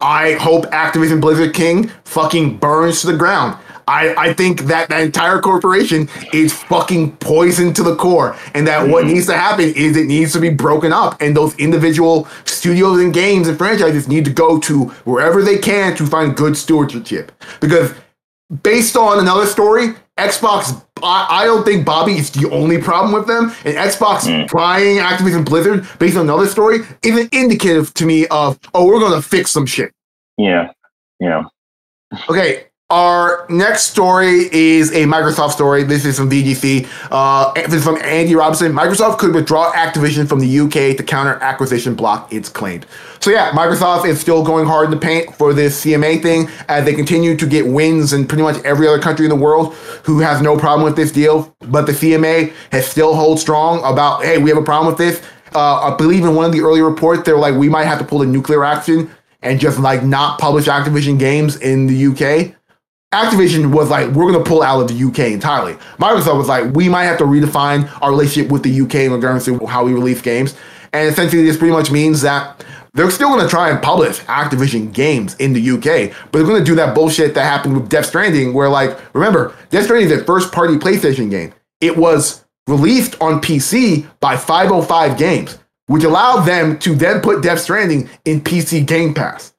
[0.00, 3.58] I hope Activision Blizzard King fucking burns to the ground.
[3.88, 8.82] I, I think that that entire corporation is fucking poisoned to the core, and that
[8.82, 8.92] mm-hmm.
[8.92, 13.00] what needs to happen is it needs to be broken up, and those individual studios
[13.00, 17.30] and games and franchises need to go to wherever they can to find good stewardship.
[17.60, 17.94] Because
[18.62, 23.26] based on another story, Xbox, I, I don't think Bobby is the only problem with
[23.26, 24.50] them, and Xbox mm.
[24.50, 29.00] buying Activision Blizzard based on another story is an indicative to me of oh we're
[29.00, 29.92] gonna fix some shit.
[30.38, 30.72] Yeah,
[31.20, 31.44] yeah.
[32.30, 35.82] Okay, our next story is a Microsoft story.
[35.82, 36.86] This is from VGC.
[37.10, 38.72] Uh, this is from Andy Robinson.
[38.72, 42.86] Microsoft could withdraw Activision from the UK to counter acquisition block, it's claimed.
[43.18, 46.84] So, yeah, Microsoft is still going hard in the paint for this CMA thing as
[46.84, 50.20] they continue to get wins in pretty much every other country in the world who
[50.20, 51.52] has no problem with this deal.
[51.62, 55.20] But the CMA has still hold strong about, hey, we have a problem with this.
[55.56, 58.04] Uh, I believe in one of the earlier reports, they're like, we might have to
[58.04, 59.10] pull a nuclear action
[59.42, 62.56] and just like not publish Activision games in the UK.
[63.14, 65.74] Activision was like, we're going to pull out of the UK entirely.
[65.98, 69.44] Microsoft was like, we might have to redefine our relationship with the UK in regards
[69.44, 70.54] to how we release games.
[70.92, 72.64] And essentially, this pretty much means that
[72.94, 76.60] they're still going to try and publish Activision games in the UK, but they're going
[76.60, 80.20] to do that bullshit that happened with Death Stranding, where, like, remember, Death Stranding is
[80.20, 81.52] a first party PlayStation game.
[81.80, 87.60] It was released on PC by 505 Games, which allowed them to then put Death
[87.60, 89.52] Stranding in PC Game Pass.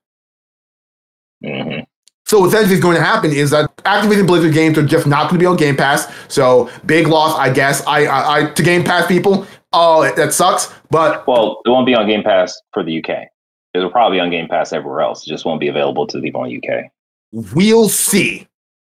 [1.43, 1.81] Mm-hmm.
[2.28, 5.36] So essentially is going to happen is that Activision Blizzard games are just not going
[5.36, 6.13] to be on Game Pass.
[6.28, 7.82] So big loss, I guess.
[7.88, 9.48] I, I, I to Game Pass people.
[9.72, 10.74] Oh, that sucks.
[10.92, 13.28] But well, it won't be on Game Pass for the UK.
[13.74, 15.26] It'll probably be on Game Pass everywhere else.
[15.26, 16.92] It just won't be available to people in the UK.
[17.32, 18.46] We'll see.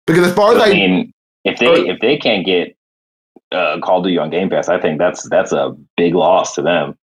[0.07, 2.75] Because as far as I, I mean, if they if they can't get
[3.51, 6.63] uh, Call of Duty on Game Pass, I think that's that's a big loss to
[6.63, 6.97] them.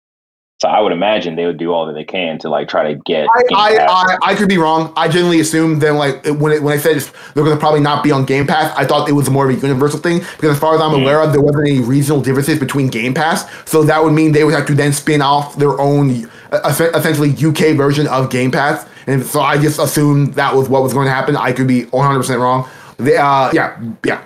[0.63, 2.97] So I would imagine they would do all that they can to like try to
[3.06, 3.28] get.
[3.36, 4.93] I I, I, I, could be wrong.
[4.95, 7.02] I generally assumed then like when it, when I said
[7.34, 9.58] they're going to probably not be on Game Pass, I thought it was more of
[9.58, 12.21] a universal thing because as far as I'm mm aware of, there wasn't any regional
[12.21, 13.45] differences between Game Pass.
[13.69, 17.76] So that would mean they would have to then spin off their own essentially UK
[17.76, 18.88] version of Game Pass.
[19.06, 21.36] And so I just assumed that was what was going to happen.
[21.36, 22.69] I could be 100 percent wrong.
[22.95, 24.23] The, uh, yeah, yeah.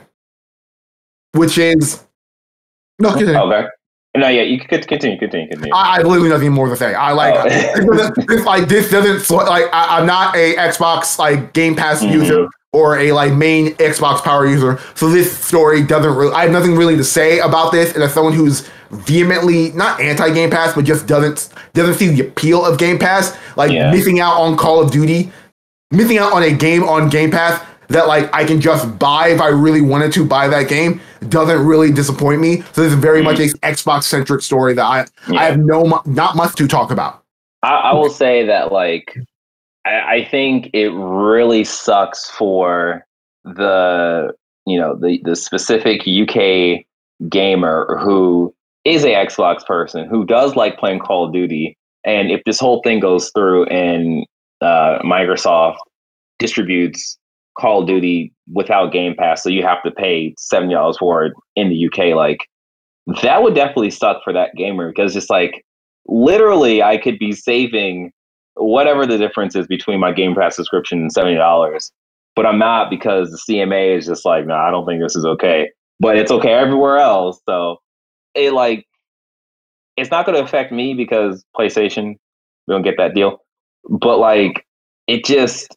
[1.31, 2.03] Which is
[2.99, 3.15] no.
[3.15, 3.67] Okay.
[4.15, 5.73] No, yeah, you could continue, continue, continue.
[5.73, 6.95] I, I literally nothing more to say.
[6.95, 8.13] I like oh.
[8.27, 12.13] this, like this doesn't like I, am not a Xbox like Game Pass mm-hmm.
[12.13, 16.33] user or a like main Xbox Power user, so this story doesn't really.
[16.33, 20.33] I have nothing really to say about this, and as someone who's vehemently not anti
[20.33, 23.91] Game Pass, but just doesn't doesn't see the appeal of Game Pass, like yeah.
[23.91, 25.31] missing out on Call of Duty,
[25.91, 29.41] missing out on a game on Game Pass that like I can just buy if
[29.41, 32.61] I really wanted to buy that game doesn't really disappoint me.
[32.73, 33.25] So this is very mm-hmm.
[33.25, 35.39] much a Xbox centric story that I yeah.
[35.39, 37.23] I have no not much to talk about.
[37.63, 39.17] I, I will say that like
[39.85, 43.05] I, I think it really sucks for
[43.43, 44.33] the
[44.65, 46.85] you know the the specific UK
[47.29, 48.53] gamer who
[48.85, 52.81] is a Xbox person who does like playing Call of Duty, and if this whole
[52.83, 54.25] thing goes through and
[54.61, 55.77] uh, Microsoft
[56.39, 57.17] distributes
[57.59, 61.33] Call of Duty without Game Pass, so you have to pay seventy dollars for it
[61.55, 62.15] in the UK.
[62.15, 62.47] Like
[63.23, 65.65] that would definitely suck for that gamer because it's like
[66.07, 68.11] literally I could be saving
[68.55, 71.91] whatever the difference is between my Game Pass subscription and seventy dollars,
[72.35, 75.25] but I'm not because the CMA is just like, no, I don't think this is
[75.25, 75.69] okay.
[75.99, 77.39] But it's okay everywhere else.
[77.47, 77.77] So
[78.35, 78.85] it like
[79.95, 82.15] it's not going to affect me because PlayStation
[82.67, 83.39] we don't get that deal.
[83.89, 84.65] But like
[85.07, 85.75] it just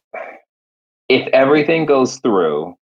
[1.11, 2.73] if everything goes through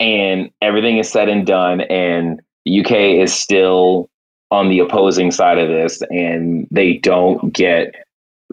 [0.00, 4.08] and everything is said and done and UK is still
[4.50, 7.94] on the opposing side of this and they don't get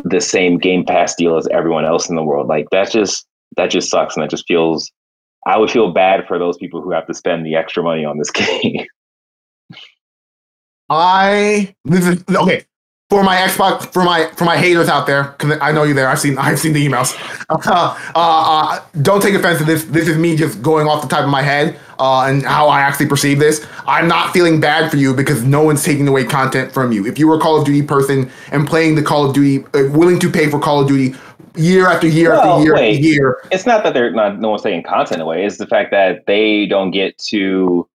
[0.04, 3.70] the same game pass deal as everyone else in the world like that just that
[3.70, 4.92] just sucks and that just feels
[5.46, 8.18] i would feel bad for those people who have to spend the extra money on
[8.18, 8.86] this game.
[10.90, 12.66] I this is okay
[13.13, 16.10] for my Xbox for my for my haters out there, because I know you there.
[16.10, 17.13] I've seen I've seen the emails.
[17.47, 19.84] Uh, uh, uh, don't take offense to this.
[19.84, 22.82] This is me just going off the top of my head uh, and how I
[22.82, 23.67] actually perceive this.
[23.86, 27.06] I'm not feeling bad for you because no one's taking away content from you.
[27.06, 29.91] If you were a Call of Duty person and playing the Call of Duty, uh,
[29.91, 31.13] willing to pay for Call of Duty
[31.56, 32.95] year after year well, after year wait.
[32.95, 35.45] after year, it's not that they're not no one's taking content away.
[35.45, 37.88] It's the fact that they don't get to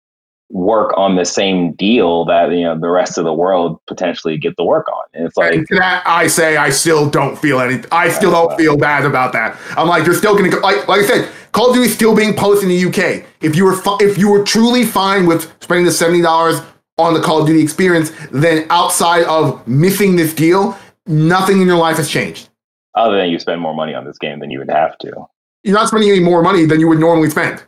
[0.50, 4.56] work on the same deal that you know the rest of the world potentially get
[4.56, 5.04] to work on.
[5.12, 8.76] And it's like that I say I still don't feel any I still don't feel
[8.76, 9.58] bad about that.
[9.76, 12.70] I'm like you're still gonna like like I said, Call of Duty still being posted
[12.70, 13.26] in the UK.
[13.42, 16.60] If you were if you were truly fine with spending the seventy dollars
[16.96, 21.76] on the Call of Duty experience, then outside of missing this deal, nothing in your
[21.76, 22.48] life has changed.
[22.94, 25.26] Other than you spend more money on this game than you would have to.
[25.62, 27.62] You're not spending any more money than you would normally spend.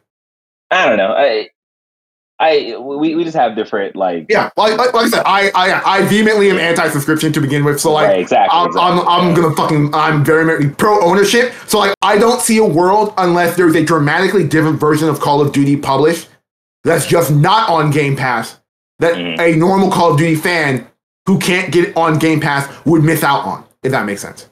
[0.71, 1.13] I don't know.
[1.13, 1.49] I,
[2.41, 5.99] I we, we just have different like Yeah, like, like, like I said, I, I
[5.99, 7.79] I vehemently am anti-subscription to begin with.
[7.81, 8.59] So like, right, exactly.
[8.59, 9.03] I'm, exactly.
[9.03, 11.53] I'm, I'm gonna fucking I'm very very pro ownership.
[11.67, 15.41] So like, I don't see a world unless there's a dramatically different version of Call
[15.43, 16.29] of Duty published
[16.83, 18.59] that's just not on Game Pass
[19.01, 19.39] that Mhm.
[19.39, 20.87] a normal Call of Duty fan
[21.27, 23.65] who can't get it on Game Pass would miss out on.
[23.83, 24.49] If that makes sense.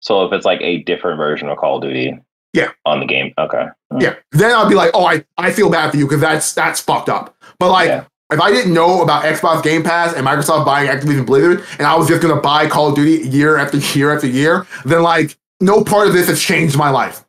[0.00, 2.18] So if it's like a different version of Call of Duty,
[2.52, 2.70] Yeah.
[2.86, 3.66] on the game, okay,
[3.98, 6.80] Yeah, then I'll be like, oh, I, I feel bad for you because that's that's
[6.80, 7.34] fucked up.
[7.58, 8.04] But like, Yeah.
[8.32, 11.96] if I didn't know about Xbox Game Pass and Microsoft buying Activision Blizzard, and I
[11.96, 15.82] was just gonna buy Call of Duty year after year after year, then like, no
[15.82, 17.24] part of this has changed my life.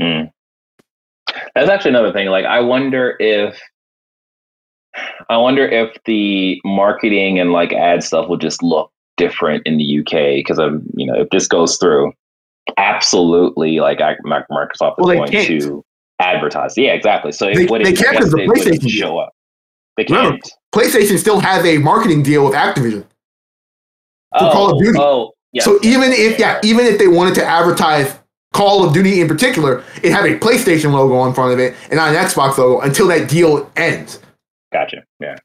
[0.00, 0.30] Mm.
[1.54, 2.28] That's actually another thing.
[2.28, 3.60] Like, I wonder if,
[5.28, 9.98] I wonder if the marketing and like ad stuff will just look different in the
[10.00, 12.12] UK because I'm, you know if this goes through,
[12.78, 15.46] absolutely like I- Microsoft is Well, going can't.
[15.60, 15.84] to
[16.20, 16.76] advertise.
[16.76, 17.32] Yeah, exactly.
[17.32, 19.32] So They- they can't because the PlayStation show up.
[19.96, 20.50] They Remember, can't.
[20.74, 23.04] PlayStation still has a marketing deal with Activision.
[24.38, 24.98] for Call of Duty.
[25.00, 25.62] Oh, yeah.
[25.62, 28.14] so even if yeah, even if they wanted to advertise
[28.52, 31.94] Call of Duty in particular, it had a PlayStation logo on front of it and
[31.96, 34.20] not an Xbox logo until that deal ends.
[34.72, 35.02] gotcha.
[35.20, 35.36] Yeah.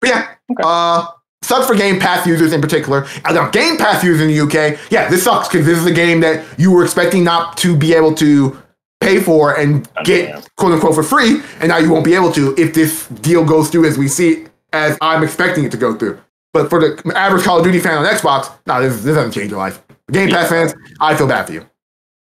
[0.00, 0.62] But yeah, Okay.
[0.64, 1.06] uh,
[1.42, 3.06] sucks for Game Pass users in particular.
[3.30, 6.20] Now, Game Pass users in the UK, yeah, this sucks because this is a game
[6.20, 8.56] that you were expecting not to be able to
[9.02, 12.54] pay for and get quote unquote for free, and now you won't be able to
[12.56, 16.20] if this deal goes through as we see as I'm expecting it to go through.
[16.52, 19.50] But for the average Call of Duty fan on Xbox, no, this, this doesn't change
[19.50, 19.82] your life.
[20.10, 21.66] Game Pass fans, I feel bad for you.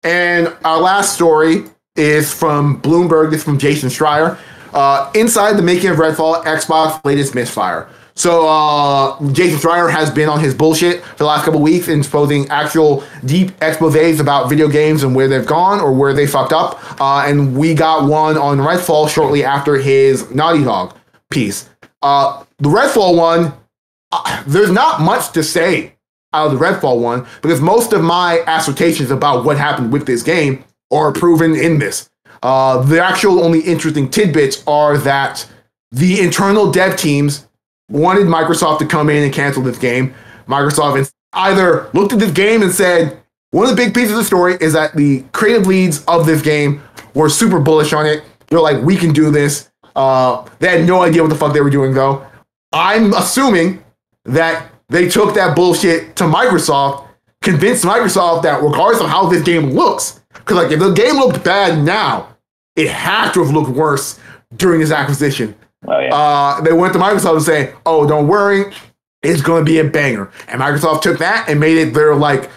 [0.03, 3.31] And our last story is from Bloomberg.
[3.31, 4.37] This is from Jason Schreier.
[4.73, 7.89] Uh, inside the making of Redfall, Xbox latest misfire.
[8.21, 12.47] So uh, Jason Schreier has been on his bullshit for the last couple weeks, exposing
[12.49, 17.01] actual deep exposés about video games and where they've gone or where they fucked up.
[17.01, 20.95] Uh, and we got one on Redfall shortly after his Naughty Dog
[21.31, 21.67] piece.
[22.03, 23.53] Uh, the Redfall one,
[24.11, 25.95] uh, there's not much to say
[26.31, 30.21] out of the Redfall one because most of my assertions about what happened with this
[30.21, 32.07] game are proven in this.
[32.43, 35.49] Uh, the actual only interesting tidbits are that
[35.89, 37.47] the internal dev teams
[37.91, 40.13] wanted Microsoft to come in and cancel this game.
[40.47, 44.23] Microsoft either looked at this game and said, one of the big pieces of the
[44.23, 46.81] story is that the creative leads of this game
[47.13, 48.23] were super bullish on it.
[48.47, 49.69] They're like, we can do this.
[49.95, 52.25] Uh, they had no idea what the fuck they were doing, though.
[52.71, 53.83] I'm assuming
[54.25, 57.07] that they took that bullshit to Microsoft,
[57.41, 61.43] convinced Microsoft that regardless of how this game looks, because like if the game looked
[61.43, 62.35] bad now,
[62.75, 64.19] it had to have looked worse
[64.55, 65.55] during this acquisition.
[65.87, 66.13] Oh yeah.
[66.15, 68.71] Uh, they went to Microsoft and say, "Oh, don't worry,
[69.23, 72.49] it's going to be a banger." And Microsoft took that and made it their like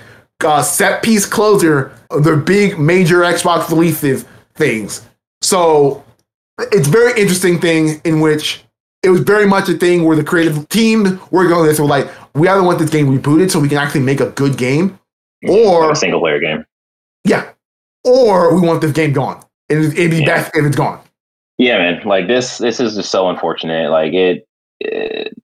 [0.44, 5.06] uh, set piece closer, their big major Xbox releases things.
[5.40, 6.04] So
[6.58, 8.62] it's a very interesting thing in which
[9.02, 12.08] it was very much a thing where the creative team were going this were like,
[12.34, 14.98] we either want this game rebooted so we can actually make a good game,
[15.48, 16.64] or a single player game.
[17.24, 17.50] yeah,
[18.04, 19.42] or we want this game gone.
[19.70, 20.26] And it'd be Yeah.
[20.26, 21.00] best if it's gone.
[21.58, 22.02] Yeah, man.
[22.06, 23.90] Like this, this is just so unfortunate.
[23.90, 24.46] Like it,
[24.80, 25.34] it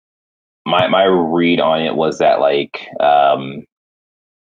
[0.66, 3.64] my my read on it was that like um,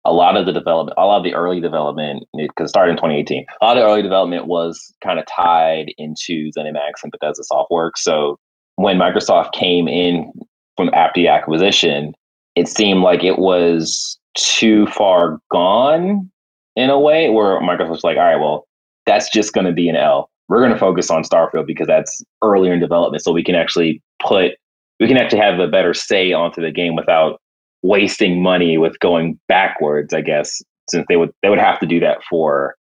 [0.05, 3.45] a lot of the development, a lot of the early development, because started in 2018.
[3.61, 7.97] A lot of the early development was kind of tied into ZeniMax and Bethesda Softworks.
[7.97, 8.39] So
[8.75, 10.31] when Microsoft came in
[10.77, 12.13] from after the acquisition,
[12.55, 16.31] it seemed like it was too far gone
[16.75, 18.67] in a way where Microsoft was like, all right, well,
[19.05, 20.29] that's just going to be an L.
[20.49, 24.01] We're going to focus on Starfield because that's earlier in development, so we can actually
[24.25, 24.53] put
[24.99, 27.39] we can actually have a better say onto the game without
[27.83, 30.13] wasting money with going backwards.
[30.13, 32.75] I guess since they would they would have to do that for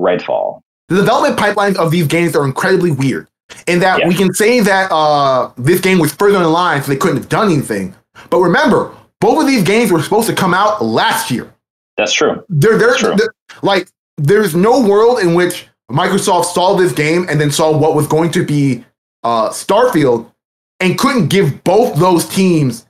[0.00, 0.60] Redfall.
[0.88, 3.28] The development pipelines of these games are incredibly weird.
[3.66, 4.08] In that Yeah.
[4.08, 7.28] we can say that uh, this game was further in line, so they couldn't have
[7.28, 7.94] done anything.
[8.30, 11.50] But remember, both of these games were supposed to come out last year.
[11.96, 12.44] That's true.
[12.48, 13.14] There, there, True.
[13.16, 13.88] there- like,
[14.18, 18.30] there's no world in which Microsoft saw this game and then saw what was going
[18.32, 18.84] to be
[19.22, 20.30] uh, Starfield
[20.80, 22.86] and couldn't give both those teams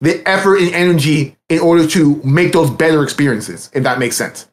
[0.00, 3.70] the effort and energy in order to make those better experiences.
[3.72, 4.48] If that makes sense.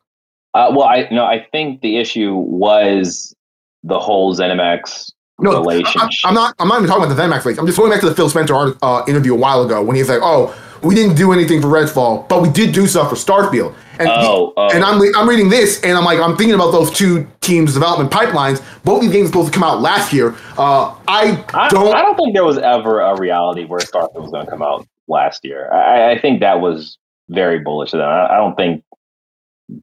[0.54, 3.36] Uh, well, I no, I think the issue was
[3.84, 6.10] the whole ZeniMax No, I, relationship.
[6.26, 6.56] am not.
[6.60, 7.60] I'm not even talking about the ZeniMax leaks.
[7.60, 9.96] I'm just going back to the Phil Spencer art, uh, interview a while ago when
[9.96, 13.16] he's like, "Oh, we didn't do anything for Redfall, but we did do stuff for
[13.16, 14.70] Starfield." And he- oh, oh.
[14.74, 18.12] and I'm I'm reading this, and I'm like, I'm thinking about those two teams' development
[18.12, 18.62] pipelines.
[18.84, 20.36] Both these games are supposed to come out last year.
[20.58, 21.94] Uh, I I don't.
[21.94, 24.88] I don't think there was ever a reality where Starfield was going to come out
[25.08, 25.72] last year.
[25.74, 28.08] I, I think that was very bullish of them.
[28.08, 28.84] I, I don't think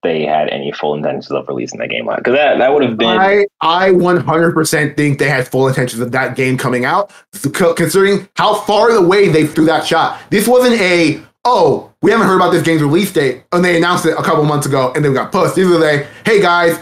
[0.02, 3.18] they had any full intentions of releasing that game because that, that would have been
[3.18, 7.12] I I 100% think they had full intentions of that game coming out,
[7.52, 10.20] considering how far away they threw that shot.
[10.30, 14.06] This wasn't a oh we haven't heard about this game's release date and they announced
[14.06, 15.54] it a couple months ago and then got pushed.
[15.54, 16.78] These are they hey guys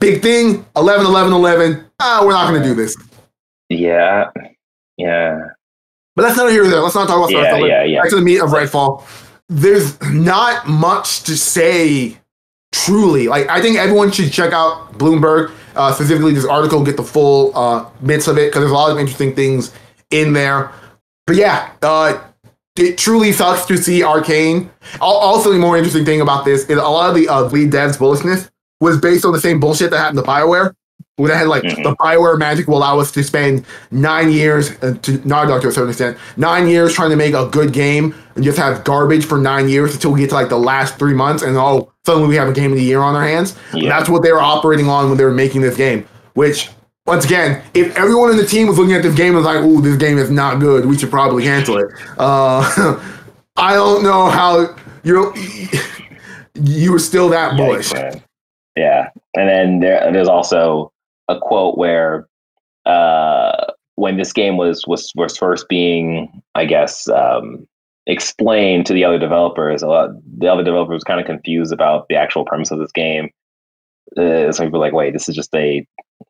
[0.00, 2.96] big thing 11 11 11 ah we're not going to do this.
[3.68, 4.30] Yeah,
[4.96, 5.38] yeah.
[6.16, 6.80] But let's not hear that.
[6.80, 8.00] Let's not talk about yeah, yeah, yeah.
[8.02, 9.04] Back to the meat of Redfall.
[9.48, 12.18] There's not much to say
[12.84, 13.28] truly.
[13.28, 17.56] Like I think everyone should check out Bloomberg, uh, specifically this article, get the full
[17.56, 19.72] uh, bits of it because there's a lot of interesting things
[20.10, 20.72] in there.
[21.26, 22.22] But yeah, uh,
[22.76, 24.70] it truly sucks to see Arkane.
[25.00, 27.98] Also, the more interesting thing about this is a lot of the uh, lead devs
[27.98, 28.50] bullishness
[28.80, 30.74] was based on the same bullshit that happened to Bioware.
[31.16, 31.82] Where they had like mm-hmm.
[31.82, 35.68] the Bioware magic will allow us to spend nine years, uh, to Naughty Dog to
[35.68, 39.24] a certain extent, nine years trying to make a good game and just have garbage
[39.24, 42.28] for nine years until we get to like the last three months and oh, suddenly
[42.28, 43.56] we have a game of the year on our hands.
[43.74, 43.88] Yeah.
[43.88, 46.06] That's what they were operating on when they were making this game.
[46.34, 46.70] Which,
[47.04, 49.62] once again, if everyone in the team was looking at this game and was like,
[49.62, 50.86] "Ooh, this game is not good.
[50.86, 52.62] We should probably cancel it." Uh,
[53.56, 55.34] I don't know how you're.
[56.60, 57.92] You were still that bullish.
[57.92, 58.18] Yeah,
[59.34, 60.92] and then there, there's also
[61.28, 62.28] a quote where
[62.86, 63.66] uh,
[63.96, 67.66] when this game was was was first being, I guess, um,
[68.06, 72.16] explained to the other developers, a lot the other developers kind of confused about the
[72.16, 73.30] actual premise of this game.
[74.16, 75.86] Uh, some people were like, "Wait, this is just a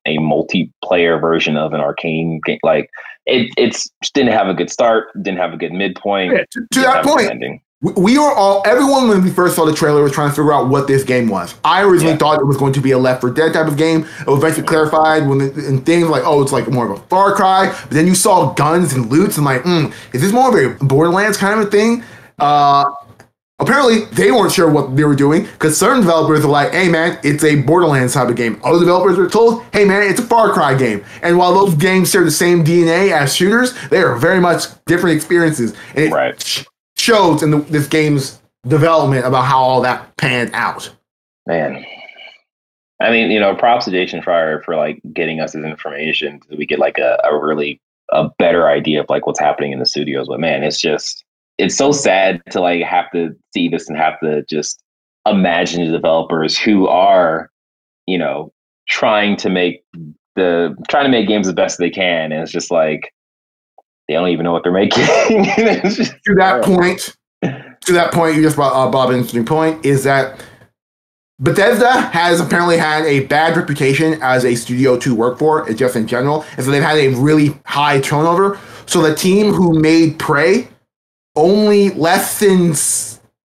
[0.07, 2.90] a multiplayer version of an Arkane game." Like
[3.26, 6.32] it, it's didn't have a good start, didn't have a good midpoint.
[6.32, 10.03] Yeah, to, to that point, we were all everyone when we first saw the trailer
[10.03, 11.55] was trying to figure out what this game was.
[11.64, 12.18] I originally yeah.
[12.18, 14.05] thought it was going to be a Left 4 Dead type of game.
[14.20, 17.03] It was eventually clarified when the, and things like oh it's like more of a
[17.05, 17.68] Far Cry.
[17.83, 20.85] But then you saw guns and loots and like mm, is this more of a
[20.85, 22.03] Borderlands kind of a thing?
[22.41, 22.85] Uh,
[23.61, 27.18] apparently they weren't sure what they were doing because certain developers are like hey man
[27.22, 28.61] it's a Borderlands type of game.
[28.64, 31.05] Other developers were told hey man it's a Far Cry game.
[31.22, 35.14] And while those games share the same DNA as shooters, they are very much different
[35.14, 35.76] experiences.
[35.95, 36.66] And it, right
[37.09, 40.95] shows in the, this game's development about how all that panned out.
[41.47, 41.85] Man,
[43.01, 46.57] I mean, you know, props to Jason Schreier for like getting us this information so
[46.57, 47.81] we get like a, a really
[48.11, 50.29] a better idea of like what's happening in the studios.
[50.29, 51.25] But man, it's just
[51.57, 54.83] it's so sad to like have to see this and have to just
[55.27, 57.51] imagine the developers who are,
[58.07, 58.53] you know,
[58.89, 59.83] trying to make
[60.37, 62.33] the trying to make games the best they can.
[62.33, 63.13] And it's just like
[64.09, 65.05] they don't even know what they're making.
[65.05, 70.03] to that point, to that point, you just brought uh, Bob an interesting point is
[70.05, 70.43] that
[71.41, 76.07] Bethesda has apparently had a bad reputation as a studio to work for, just in
[76.07, 78.59] general, and so they've had a really high turnover.
[78.87, 80.69] So the team who made Prey,
[81.37, 82.71] only less than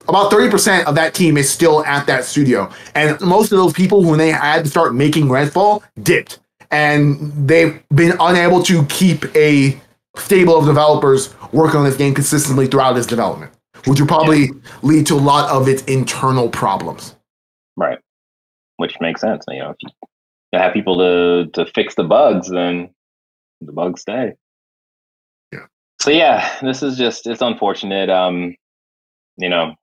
[0.09, 2.71] about 30% of that team is still at that studio.
[2.95, 6.39] And most of those people, when they had to start making Redfall, dipped.
[6.71, 9.79] And they've been unable to keep a
[10.17, 13.53] stable of developers working on this game consistently throughout its development,
[13.87, 14.53] which would probably yeah.
[14.83, 17.17] lead to a lot of its internal problems.
[17.77, 17.99] Right,
[18.77, 19.45] which makes sense.
[19.49, 22.91] You know, if you have people to to fix the bugs, then
[23.61, 24.35] the bugs stay.
[25.53, 25.67] Yeah.
[26.01, 28.11] So yeah, this is just it's unfortunate.
[28.11, 28.55] Um,
[29.39, 29.75] you know,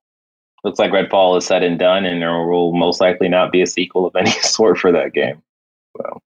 [0.64, 3.66] looks like Redfall is said and done, and there will most likely not be a
[3.66, 5.42] sequel of any sort for that game.
[5.96, 6.20] So.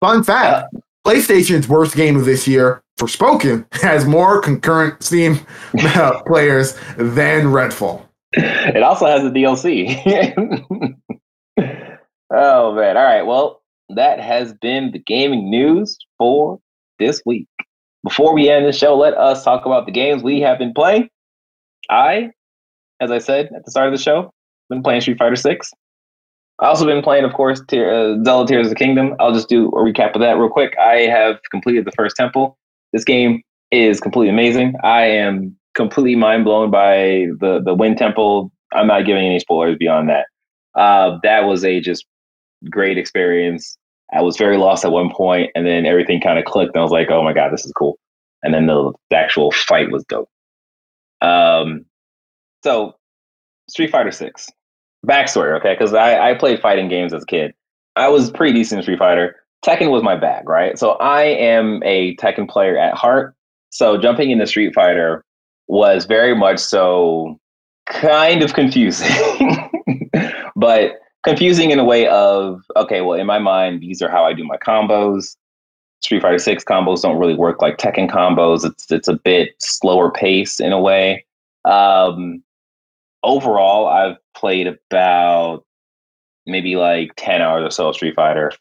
[0.00, 5.40] Fun fact: uh, PlayStation's worst game of this year, Forspoken, has more concurrent Steam
[5.78, 8.06] uh, players than Redfall.
[8.34, 9.94] It also has a DLC.
[12.30, 12.96] oh man!
[12.96, 13.22] All right.
[13.22, 16.58] Well, that has been the gaming news for
[16.98, 17.48] this week.
[18.04, 21.08] Before we end the show, let us talk about the games we have been playing.
[21.90, 22.30] I,
[23.00, 24.32] as I said at the start of the show,
[24.70, 25.70] been playing Street Fighter Six.
[26.62, 29.16] I also been playing, of course, Tear, uh, Zelda Tears of the Kingdom.
[29.18, 30.78] I'll just do a recap of that real quick.
[30.78, 32.56] I have completed the first temple.
[32.92, 33.42] This game
[33.72, 34.74] is completely amazing.
[34.84, 38.52] I am completely mind blown by the the Wind Temple.
[38.72, 40.26] I'm not giving any spoilers beyond that.
[40.76, 42.06] Uh, that was a just
[42.70, 43.76] great experience.
[44.12, 46.84] I was very lost at one point, and then everything kind of clicked, and I
[46.84, 47.98] was like, "Oh my god, this is cool!"
[48.44, 50.28] And then the, the actual fight was dope.
[51.22, 51.86] Um,
[52.62, 52.94] so
[53.68, 54.48] Street Fighter Six
[55.06, 55.74] backstory, okay?
[55.74, 57.54] Because I, I played fighting games as a kid.
[57.96, 59.36] I was pretty decent Street Fighter.
[59.64, 60.78] Tekken was my bag, right?
[60.78, 63.34] So I am a Tekken player at heart.
[63.70, 65.24] So jumping into Street Fighter
[65.68, 67.38] was very much so
[67.86, 69.08] kind of confusing,
[70.56, 70.92] but
[71.22, 74.44] confusing in a way of okay, well, in my mind, these are how I do
[74.44, 75.36] my combos.
[76.02, 78.64] Street Fighter Six combos don't really work like Tekken combos.
[78.64, 81.24] It's it's a bit slower pace in a way.
[81.64, 82.42] Um,
[83.22, 85.64] overall, I've played about
[86.46, 88.52] maybe like 10 hours or so of Street Fighter,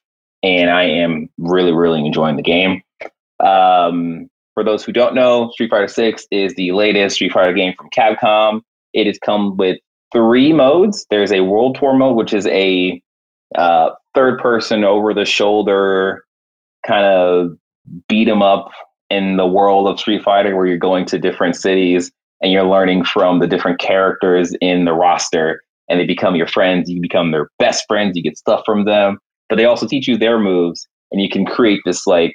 [0.43, 2.82] and I am really, really enjoying the game.
[3.39, 7.74] Um, for those who don't know, Street Fighter 6 is the latest Street Fighter game
[7.78, 8.62] from Capcom.
[8.93, 9.80] It has come with
[10.12, 11.05] three modes.
[11.09, 13.01] There's a World Tour mode, which is a
[13.55, 16.26] uh, third person over the shoulder
[16.86, 17.57] kind of
[18.07, 18.72] beat 'em up
[19.09, 22.12] in the world of Street Fighter, where you're going to different cities
[22.42, 26.89] and you're learning from the different characters in the roster, and they become your friends.
[26.89, 28.16] You become their best friends.
[28.16, 29.20] You get stuff from them,
[29.50, 32.34] but they also teach you their moves, and you can create this like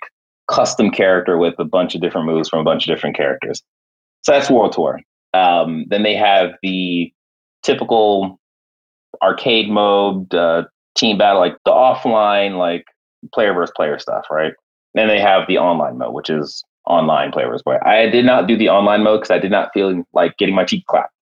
[0.48, 3.62] custom character with a bunch of different moves from a bunch of different characters.
[4.22, 5.00] So that's World Tour.
[5.34, 7.12] Um, then they have the
[7.62, 8.38] typical
[9.22, 10.64] arcade mode, uh,
[10.96, 12.84] team battle, like the offline, like
[13.34, 14.52] player versus player stuff, right?
[14.94, 17.86] Then they have the online mode, which is online player versus player.
[17.86, 20.64] I did not do the online mode because I did not feel like getting my
[20.64, 21.12] cheek clapped.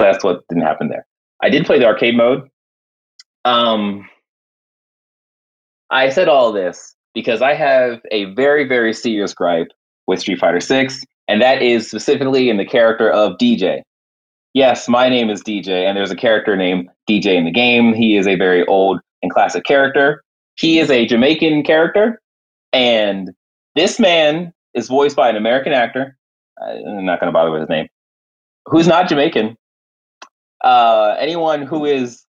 [0.00, 1.06] So that's what didn't happen there.
[1.42, 2.48] I did play the arcade mode.
[3.44, 4.08] Um,
[5.90, 9.68] I said all this because I have a very, very serious gripe
[10.06, 13.82] with Street Fighter 6, and that is specifically in the character of DJ.
[14.54, 17.94] Yes, my name is DJ, and there's a character named DJ in the game.
[17.94, 20.22] He is a very old and classic character.
[20.56, 22.20] He is a Jamaican character,
[22.72, 23.30] and
[23.74, 26.16] this man is voiced by an American actor.
[26.62, 27.88] I'm not going to bother with his name,
[28.66, 29.56] who's not Jamaican.
[30.64, 32.24] Uh, anyone who is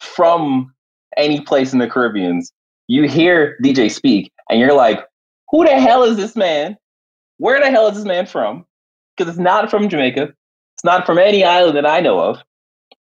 [0.00, 0.72] from
[1.16, 2.52] any place in the Caribbeans,
[2.86, 5.00] you hear DJ speak, and you're like,
[5.50, 6.76] who the hell is this man?
[7.38, 8.64] Where the hell is this man from?
[9.16, 10.32] Because it's not from Jamaica.
[10.74, 12.38] It's not from any island that I know of.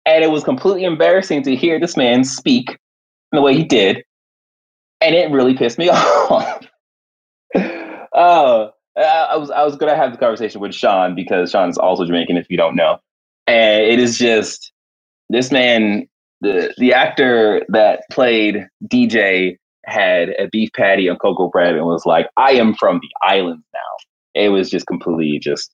[0.05, 2.77] And it was completely embarrassing to hear this man speak
[3.31, 4.03] the way he did.
[5.01, 6.65] And it really pissed me off.
[8.13, 8.67] uh,
[8.99, 12.47] I was I was gonna have the conversation with Sean because Sean's also Jamaican, if
[12.49, 12.99] you don't know.
[13.47, 14.71] And it is just
[15.29, 16.07] this man,
[16.41, 22.05] the the actor that played DJ had a beef patty on cocoa bread and was
[22.05, 23.79] like, I am from the islands now.
[24.41, 25.73] It was just completely just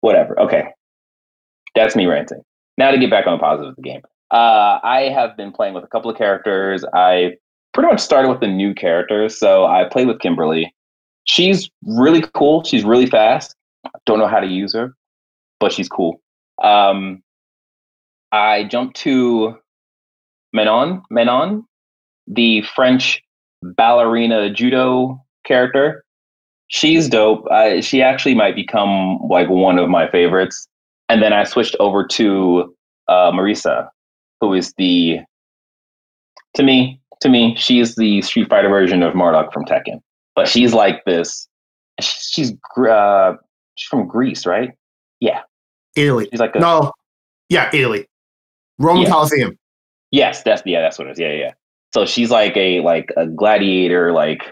[0.00, 0.38] whatever.
[0.40, 0.68] Okay.
[1.74, 2.42] That's me ranting.
[2.78, 4.02] Now to get back on the positive of the game.
[4.30, 6.84] Uh, I have been playing with a couple of characters.
[6.94, 7.34] I
[7.74, 9.38] pretty much started with the new characters.
[9.38, 10.74] So I played with Kimberly.
[11.24, 12.64] She's really cool.
[12.64, 13.54] She's really fast.
[14.06, 14.94] Don't know how to use her,
[15.60, 16.20] but she's cool.
[16.62, 17.22] Um,
[18.32, 19.56] I jumped to
[20.52, 21.64] Manon, Manon,
[22.26, 23.22] the French
[23.62, 26.04] ballerina judo character.
[26.68, 27.46] She's dope.
[27.50, 30.66] I, she actually might become like one of my favorites.
[31.08, 32.74] And then I switched over to
[33.08, 33.88] uh, Marisa,
[34.40, 35.20] who is the,
[36.54, 40.00] to me, to me, she is the Street Fighter version of Marduk from Tekken.
[40.34, 41.48] But she's like this.
[42.00, 43.34] She's uh,
[43.76, 44.70] she's from Greece, right?
[45.20, 45.42] Yeah,
[45.94, 46.28] Italy.
[46.30, 46.92] she's like a, No,
[47.48, 48.06] yeah, Italy.
[48.78, 49.10] Roman Yeah.
[49.10, 49.58] Coliseum.
[50.10, 51.18] Yes, that's yeah, that's what it is.
[51.18, 51.52] Yeah, yeah.
[51.94, 54.42] So she's like a like a gladiator, like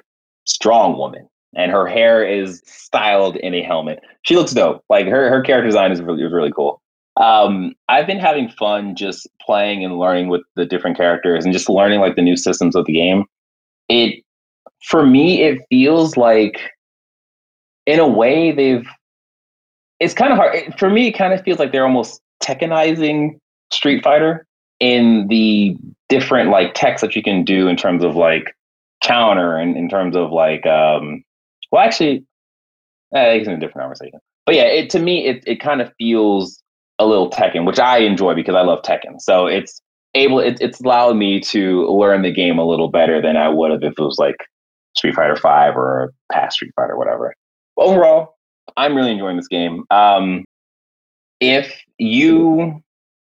[0.46, 4.00] strong woman, and her hair is styled in a helmet.
[4.22, 4.84] She looks dope.
[4.90, 6.80] Like her her character design is really is really cool.
[7.16, 11.68] Um, I've been having fun just playing and learning with the different characters and just
[11.68, 13.24] learning like the new systems of the game.
[13.88, 14.22] It
[14.84, 16.60] for me, it feels like
[17.86, 18.86] in a way they've.
[19.98, 21.08] It's kind of hard it- for me.
[21.08, 23.38] It kind of feels like they're almost Tekkenizing
[23.70, 24.46] Street Fighter
[24.80, 25.76] in the
[26.08, 28.56] different like techs that you can do in terms of like
[29.02, 31.22] counter and in terms of like um
[31.70, 32.24] well actually
[33.14, 35.92] eh, it's in a different conversation but yeah it to me it, it kind of
[35.98, 36.62] feels
[36.98, 39.80] a little Tekken which I enjoy because I love Tekken so it's
[40.14, 43.70] able it, it's allowed me to learn the game a little better than I would
[43.70, 44.36] have if it was like
[44.96, 47.34] Street Fighter 5 or past Street Fighter whatever
[47.76, 48.36] overall
[48.76, 50.44] I'm really enjoying this game um
[51.40, 52.82] if you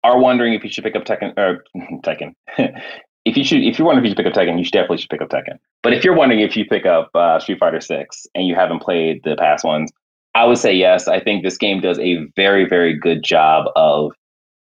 [0.04, 1.64] are wondering if you should pick up Tekken or
[2.02, 2.34] Tekken.
[3.24, 4.98] if you should, if you're wondering if you should pick up Tekken, you should definitely
[4.98, 5.58] should pick up Tekken.
[5.82, 8.80] But if you're wondering if you pick up uh, Street Fighter Six and you haven't
[8.80, 9.90] played the past ones,
[10.34, 11.08] I would say yes.
[11.08, 14.12] I think this game does a very, very good job of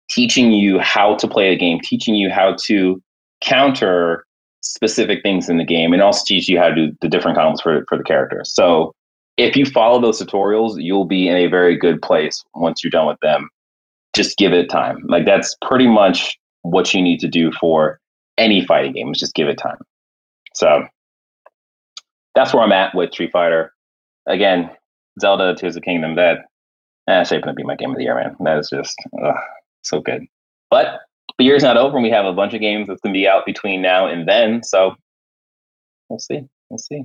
[0.09, 3.01] teaching you how to play a game, teaching you how to
[3.41, 4.25] counter
[4.61, 7.61] specific things in the game, and also teach you how to do the different combos
[7.61, 8.53] for for the characters.
[8.53, 8.93] So
[9.37, 13.07] if you follow those tutorials, you'll be in a very good place once you're done
[13.07, 13.49] with them
[14.17, 14.97] just give it time.
[15.07, 17.99] Like that's pretty much what you need to do for
[18.37, 19.11] any fighting game.
[19.11, 19.77] Is just give it time.
[20.53, 20.85] So
[22.35, 23.73] that's where I'm at with Street Fighter.
[24.27, 24.69] Again,
[25.21, 26.15] Zelda Tears of Kingdom.
[26.15, 26.39] That
[27.05, 28.35] that's shaping to be my game of the year, man.
[28.41, 29.35] That is just ugh,
[29.83, 30.25] so good.
[30.69, 30.99] But
[31.37, 33.45] the year's not over, and we have a bunch of games that's gonna be out
[33.45, 34.63] between now and then.
[34.63, 34.95] So
[36.09, 36.41] we'll see.
[36.69, 37.03] We'll see.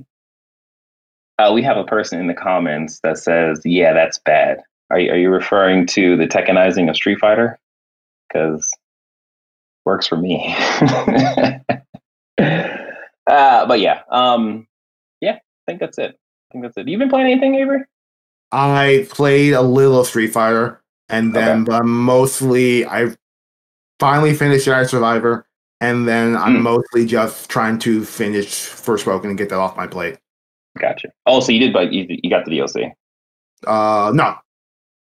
[1.39, 4.61] Uh, we have a person in the comments that says, "Yeah, that's bad."
[4.91, 7.59] Are you, are you referring to the Tekkenizing of Street Fighter?
[8.33, 8.71] because
[9.85, 10.55] works for me.
[12.39, 14.67] uh, but yeah, um,
[15.21, 16.11] yeah, I think that's it.
[16.11, 16.87] I think that's it.
[16.87, 17.83] You been playing anything, Avery?
[18.51, 21.71] I played a little Street Fighter, and then Okay.
[21.71, 23.15] but mostly I
[24.03, 25.45] finally finished Jedi Survivor,
[25.79, 26.63] and then I'm Hmm.
[26.63, 30.17] mostly just trying to finish Forspoken and get that off my plate.
[30.77, 31.07] Gotcha.
[31.25, 32.91] Oh, so you did, but you, you got the DLC.
[33.65, 34.35] Uh, no,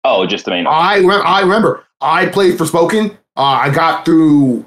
[0.03, 0.67] Oh, just the main.
[0.67, 3.11] I re- I remember I played Forspoken.
[3.37, 4.65] Uh, I got through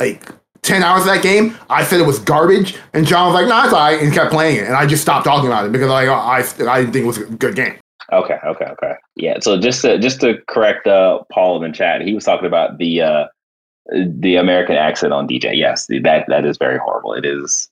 [0.00, 0.28] like
[0.62, 1.56] ten hours of that game.
[1.70, 4.56] I said it was garbage, and John was like, "No, it's alright," and kept playing
[4.58, 4.64] it.
[4.66, 6.38] And I just stopped talking about it because like I
[6.70, 7.74] I didn't think it was a good game.
[8.12, 8.94] Okay, okay, okay.
[9.16, 9.38] Yeah.
[9.40, 12.78] So just to just to correct uh, Paul in the chat, he was talking about
[12.78, 13.24] the uh,
[13.92, 15.56] the American accent on DJ.
[15.56, 17.12] Yes, that that is very horrible.
[17.14, 17.68] It is.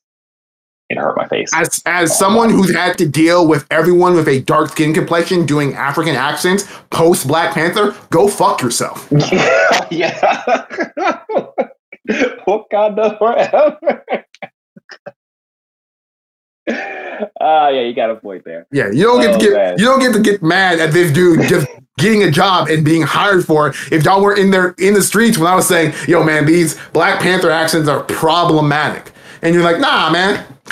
[0.90, 1.50] It hurt my face.
[1.54, 5.74] As as someone who's had to deal with everyone with a dark skin complexion doing
[5.74, 9.08] African accents post Black Panther, go fuck yourself.
[9.90, 10.66] yeah.
[12.46, 14.04] Wakanda forever.
[17.40, 18.66] Ah, yeah, you got a point there.
[18.72, 19.74] Yeah, you don't get Oh, to get man.
[19.78, 21.66] you don't get to get mad at this dude just
[21.98, 23.76] getting a job and being hired for it.
[23.90, 26.78] If y'all were in there in the streets when I was saying, "Yo, man, these
[26.92, 29.12] Black Panther accents are problematic,"
[29.42, 30.44] and you're like, "Nah, man,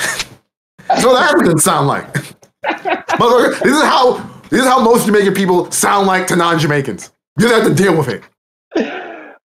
[0.88, 2.12] that's what Africans sound like."
[2.64, 7.12] Motherfucker, this is how this is how most Jamaican people sound like to non-Jamaicans.
[7.38, 8.22] You have to deal with it.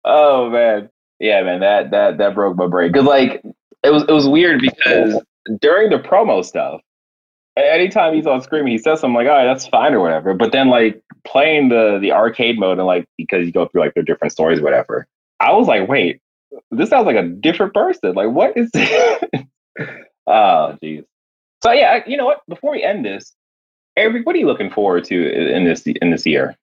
[0.04, 0.88] Oh man,
[1.20, 2.92] yeah, man, that that that broke my brain.
[2.92, 3.42] Cause like
[3.82, 5.20] it was it was weird because
[5.60, 6.80] during the promo stuff,
[7.56, 10.34] anytime he's on screen, he says something like, "All right, that's fine" or whatever.
[10.34, 13.94] But then like playing the the arcade mode and like because you go through like
[13.94, 15.06] their different stories, or whatever.
[15.40, 16.20] I was like, wait,
[16.70, 18.14] this sounds like a different person.
[18.14, 18.70] Like, what is?
[18.72, 18.90] This?
[20.26, 21.04] oh, jeez.
[21.62, 22.42] So yeah, you know what?
[22.48, 23.32] Before we end this,
[23.96, 26.56] Eric, what are you looking forward to in this in this year,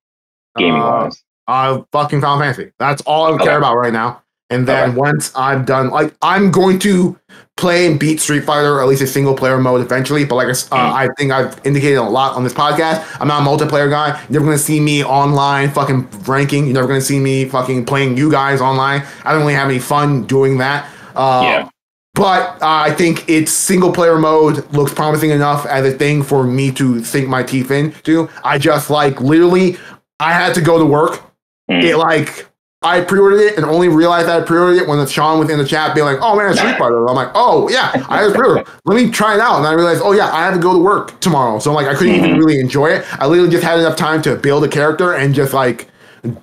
[0.57, 1.23] gaming Uh, wise?
[1.47, 2.71] uh, fucking Final Fantasy.
[2.79, 4.21] That's all I care about right now.
[4.51, 4.97] And then Okay.
[4.97, 7.17] once I'm done, like I'm going to
[7.55, 10.25] play and beat Street Fighter, or at least a single player mode eventually.
[10.25, 10.71] But like uh, Mm.
[10.71, 14.19] I think I've indicated a lot on this podcast, I'm not a multiplayer guy.
[14.29, 16.65] You're never gonna see me online fucking ranking.
[16.65, 19.03] You're never gonna see me fucking playing you guys online.
[19.23, 20.87] I don't really have any fun doing that.
[21.15, 21.69] Uh, Yeah.
[22.15, 26.43] But uh, I think its single player mode looks promising enough as a thing for
[26.43, 28.27] me to sink my teeth into.
[28.43, 29.77] I just like literally,
[30.19, 31.21] I had to go to work
[31.69, 31.83] Mm.
[31.83, 32.47] it like
[32.81, 35.65] I pre-ordered it and only realized I pre-ordered it when the Sean was in the
[35.65, 38.67] chat being like, "Oh man, it's Street Fighter." I'm like, "Oh yeah, I just pre-ordered.
[38.85, 40.79] Let me try it out." And I realized, "Oh yeah, I have to go to
[40.79, 43.05] work tomorrow." So I'm like, I couldn't even really enjoy it.
[43.21, 45.89] I literally just had enough time to build a character and just like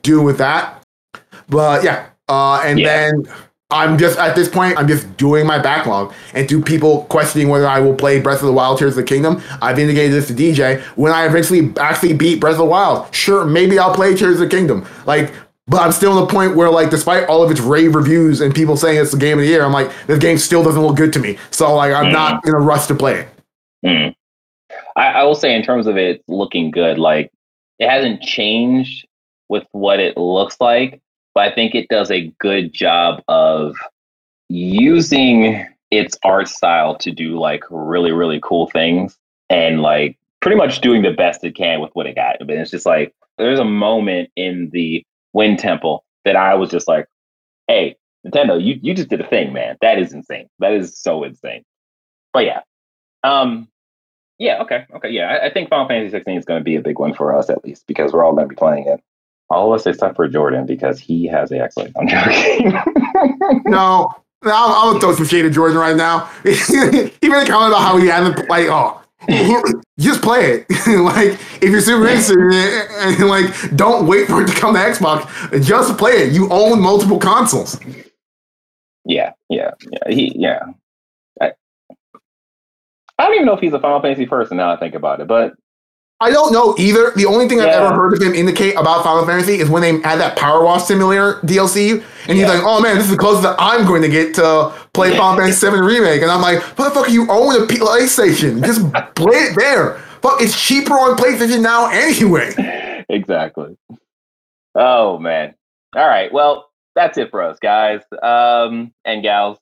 [0.02, 0.82] do with that.
[1.48, 2.86] But yeah, uh, and Yeah.
[3.10, 3.22] then
[3.70, 6.12] I'm just at this point, I'm just doing my backlog.
[6.34, 9.02] And to people questioning whether I will play Breath of the Wild Tears of the
[9.04, 10.82] Kingdom, I've indicated this to DJ.
[10.96, 14.48] When I eventually actually beat Breath of the Wild, sure, maybe I'll play Tears of
[14.50, 14.84] the Kingdom.
[15.06, 15.32] Like,
[15.66, 18.54] but I'm still in the point where, like, despite all of its rave reviews and
[18.54, 20.96] people saying it's the game of the year, I'm like, this game still doesn't look
[20.96, 21.38] good to me.
[21.50, 23.28] So, like, I'm not in a rush to play it.
[23.84, 24.14] Mm.
[24.96, 27.32] I, I will say, in terms of it looking good, like
[27.78, 29.06] it hasn't changed
[29.48, 31.00] with what it looks like,
[31.34, 33.76] but I think it does a good job of
[34.48, 39.16] using its art style to do like really, really cool things
[39.50, 42.36] and like pretty much doing the best it can with what it got.
[42.38, 45.04] But it's just like there's a moment in the
[45.36, 47.06] Wind Temple that I was just like,
[47.68, 47.94] hey,
[48.26, 49.76] Nintendo, you, you just did a thing, man.
[49.82, 50.48] That is insane.
[50.60, 51.62] That is so insane.
[52.32, 52.60] But yeah.
[53.22, 53.68] Um,
[54.38, 55.26] yeah, okay, okay, yeah.
[55.26, 57.50] I, I think Final Fantasy 16 is going to be a big one for us
[57.50, 59.00] at least because we're all going to be playing it.
[59.50, 61.92] All of us except for Jordan because he has the Xbox.
[62.00, 62.72] I'm joking.
[64.44, 66.30] No, I'm gonna throw some shade at Jordan right now.
[66.44, 66.50] he
[67.28, 68.68] made a comment about how he hasn't played.
[68.68, 69.00] oh.
[69.98, 70.66] Just play it.
[71.00, 74.74] like if you're super interested in it, and like don't wait for it to come
[74.74, 75.26] to Xbox.
[75.64, 76.32] Just play it.
[76.32, 77.80] You own multiple consoles.
[79.04, 80.14] yeah, yeah, yeah.
[80.14, 80.60] He, yeah.
[81.40, 81.52] I,
[83.18, 85.26] I don't even know if he's a Final Fantasy person now I think about it,
[85.26, 85.54] but
[86.20, 87.12] I don't know either.
[87.14, 90.00] The only thing I've ever heard of him indicate about Final Fantasy is when they
[90.00, 93.42] had that Power Wash Simulator DLC, and he's like, "Oh man, this is the closest
[93.42, 95.18] that I'm going to get to play Yeah.
[95.18, 98.64] Final Fantasy Seven remake." And I'm like, "Motherfucker, you own a PlayStation.
[98.64, 98.80] Just
[99.14, 99.98] play it there.
[100.22, 103.76] Fuck, it's cheaper on PlayStation now anyway." exactly.
[104.74, 105.54] Oh man.
[105.94, 106.32] All right.
[106.32, 109.58] Well, that's it for us, guys, um, and gals,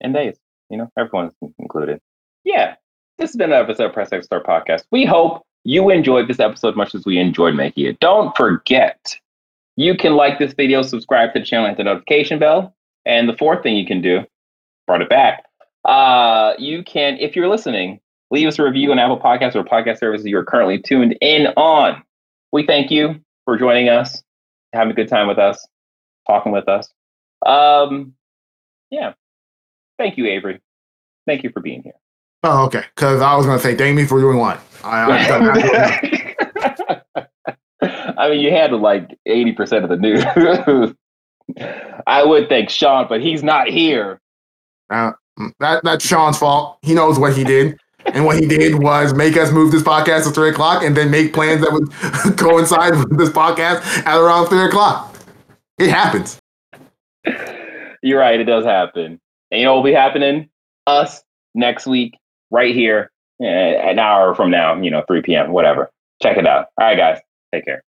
[0.00, 0.36] and days.
[0.70, 2.00] You know, everyone's included.
[2.44, 2.76] Yeah,
[3.18, 4.84] this has been an episode of Press X Star Podcast.
[4.92, 7.98] We hope you enjoyed this episode as much as we enjoyed making it.
[8.00, 9.18] Don't forget,
[9.76, 13.36] you can like this video, subscribe to the channel, hit the notification bell, and the
[13.36, 14.20] fourth thing you can do,
[14.86, 15.44] brought it back.
[15.84, 18.00] Uh, you can, if you're listening,
[18.30, 22.02] leave us a review on Apple Podcasts or podcast services you're currently tuned in on.
[22.52, 24.22] We thank you for joining us,
[24.72, 25.66] having a good time with us.
[26.26, 26.92] talking with us.
[27.44, 28.14] Um,
[28.90, 29.12] yeah.
[29.98, 30.60] Thank you, Avery.
[31.26, 31.94] Thank you for being here.
[32.44, 32.84] Oh, okay.
[32.94, 34.60] Because I was going to say, thank me for doing what?
[34.84, 37.02] I, I,
[38.18, 40.94] I mean, you handled like 80% of the news.
[42.06, 44.20] I would thank Sean, but he's not here.
[44.90, 45.12] Uh,
[45.58, 46.78] that, that's Sean's fault.
[46.82, 47.78] He knows what he did.
[48.06, 51.10] And what he did was make us move this podcast to three o'clock and then
[51.10, 51.90] make plans that would
[52.38, 55.16] coincide with this podcast at around three o'clock.
[55.78, 56.38] It happens.
[58.02, 58.38] You're right.
[58.38, 59.18] It does happen.
[59.50, 60.50] And you know what will be happening?
[60.86, 61.22] Us
[61.54, 62.14] next week,
[62.50, 63.10] right here,
[63.42, 65.90] eh, an hour from now, you know, 3 p.m., whatever.
[66.22, 66.66] Check it out.
[66.80, 67.20] All right, guys.
[67.52, 67.82] Take care.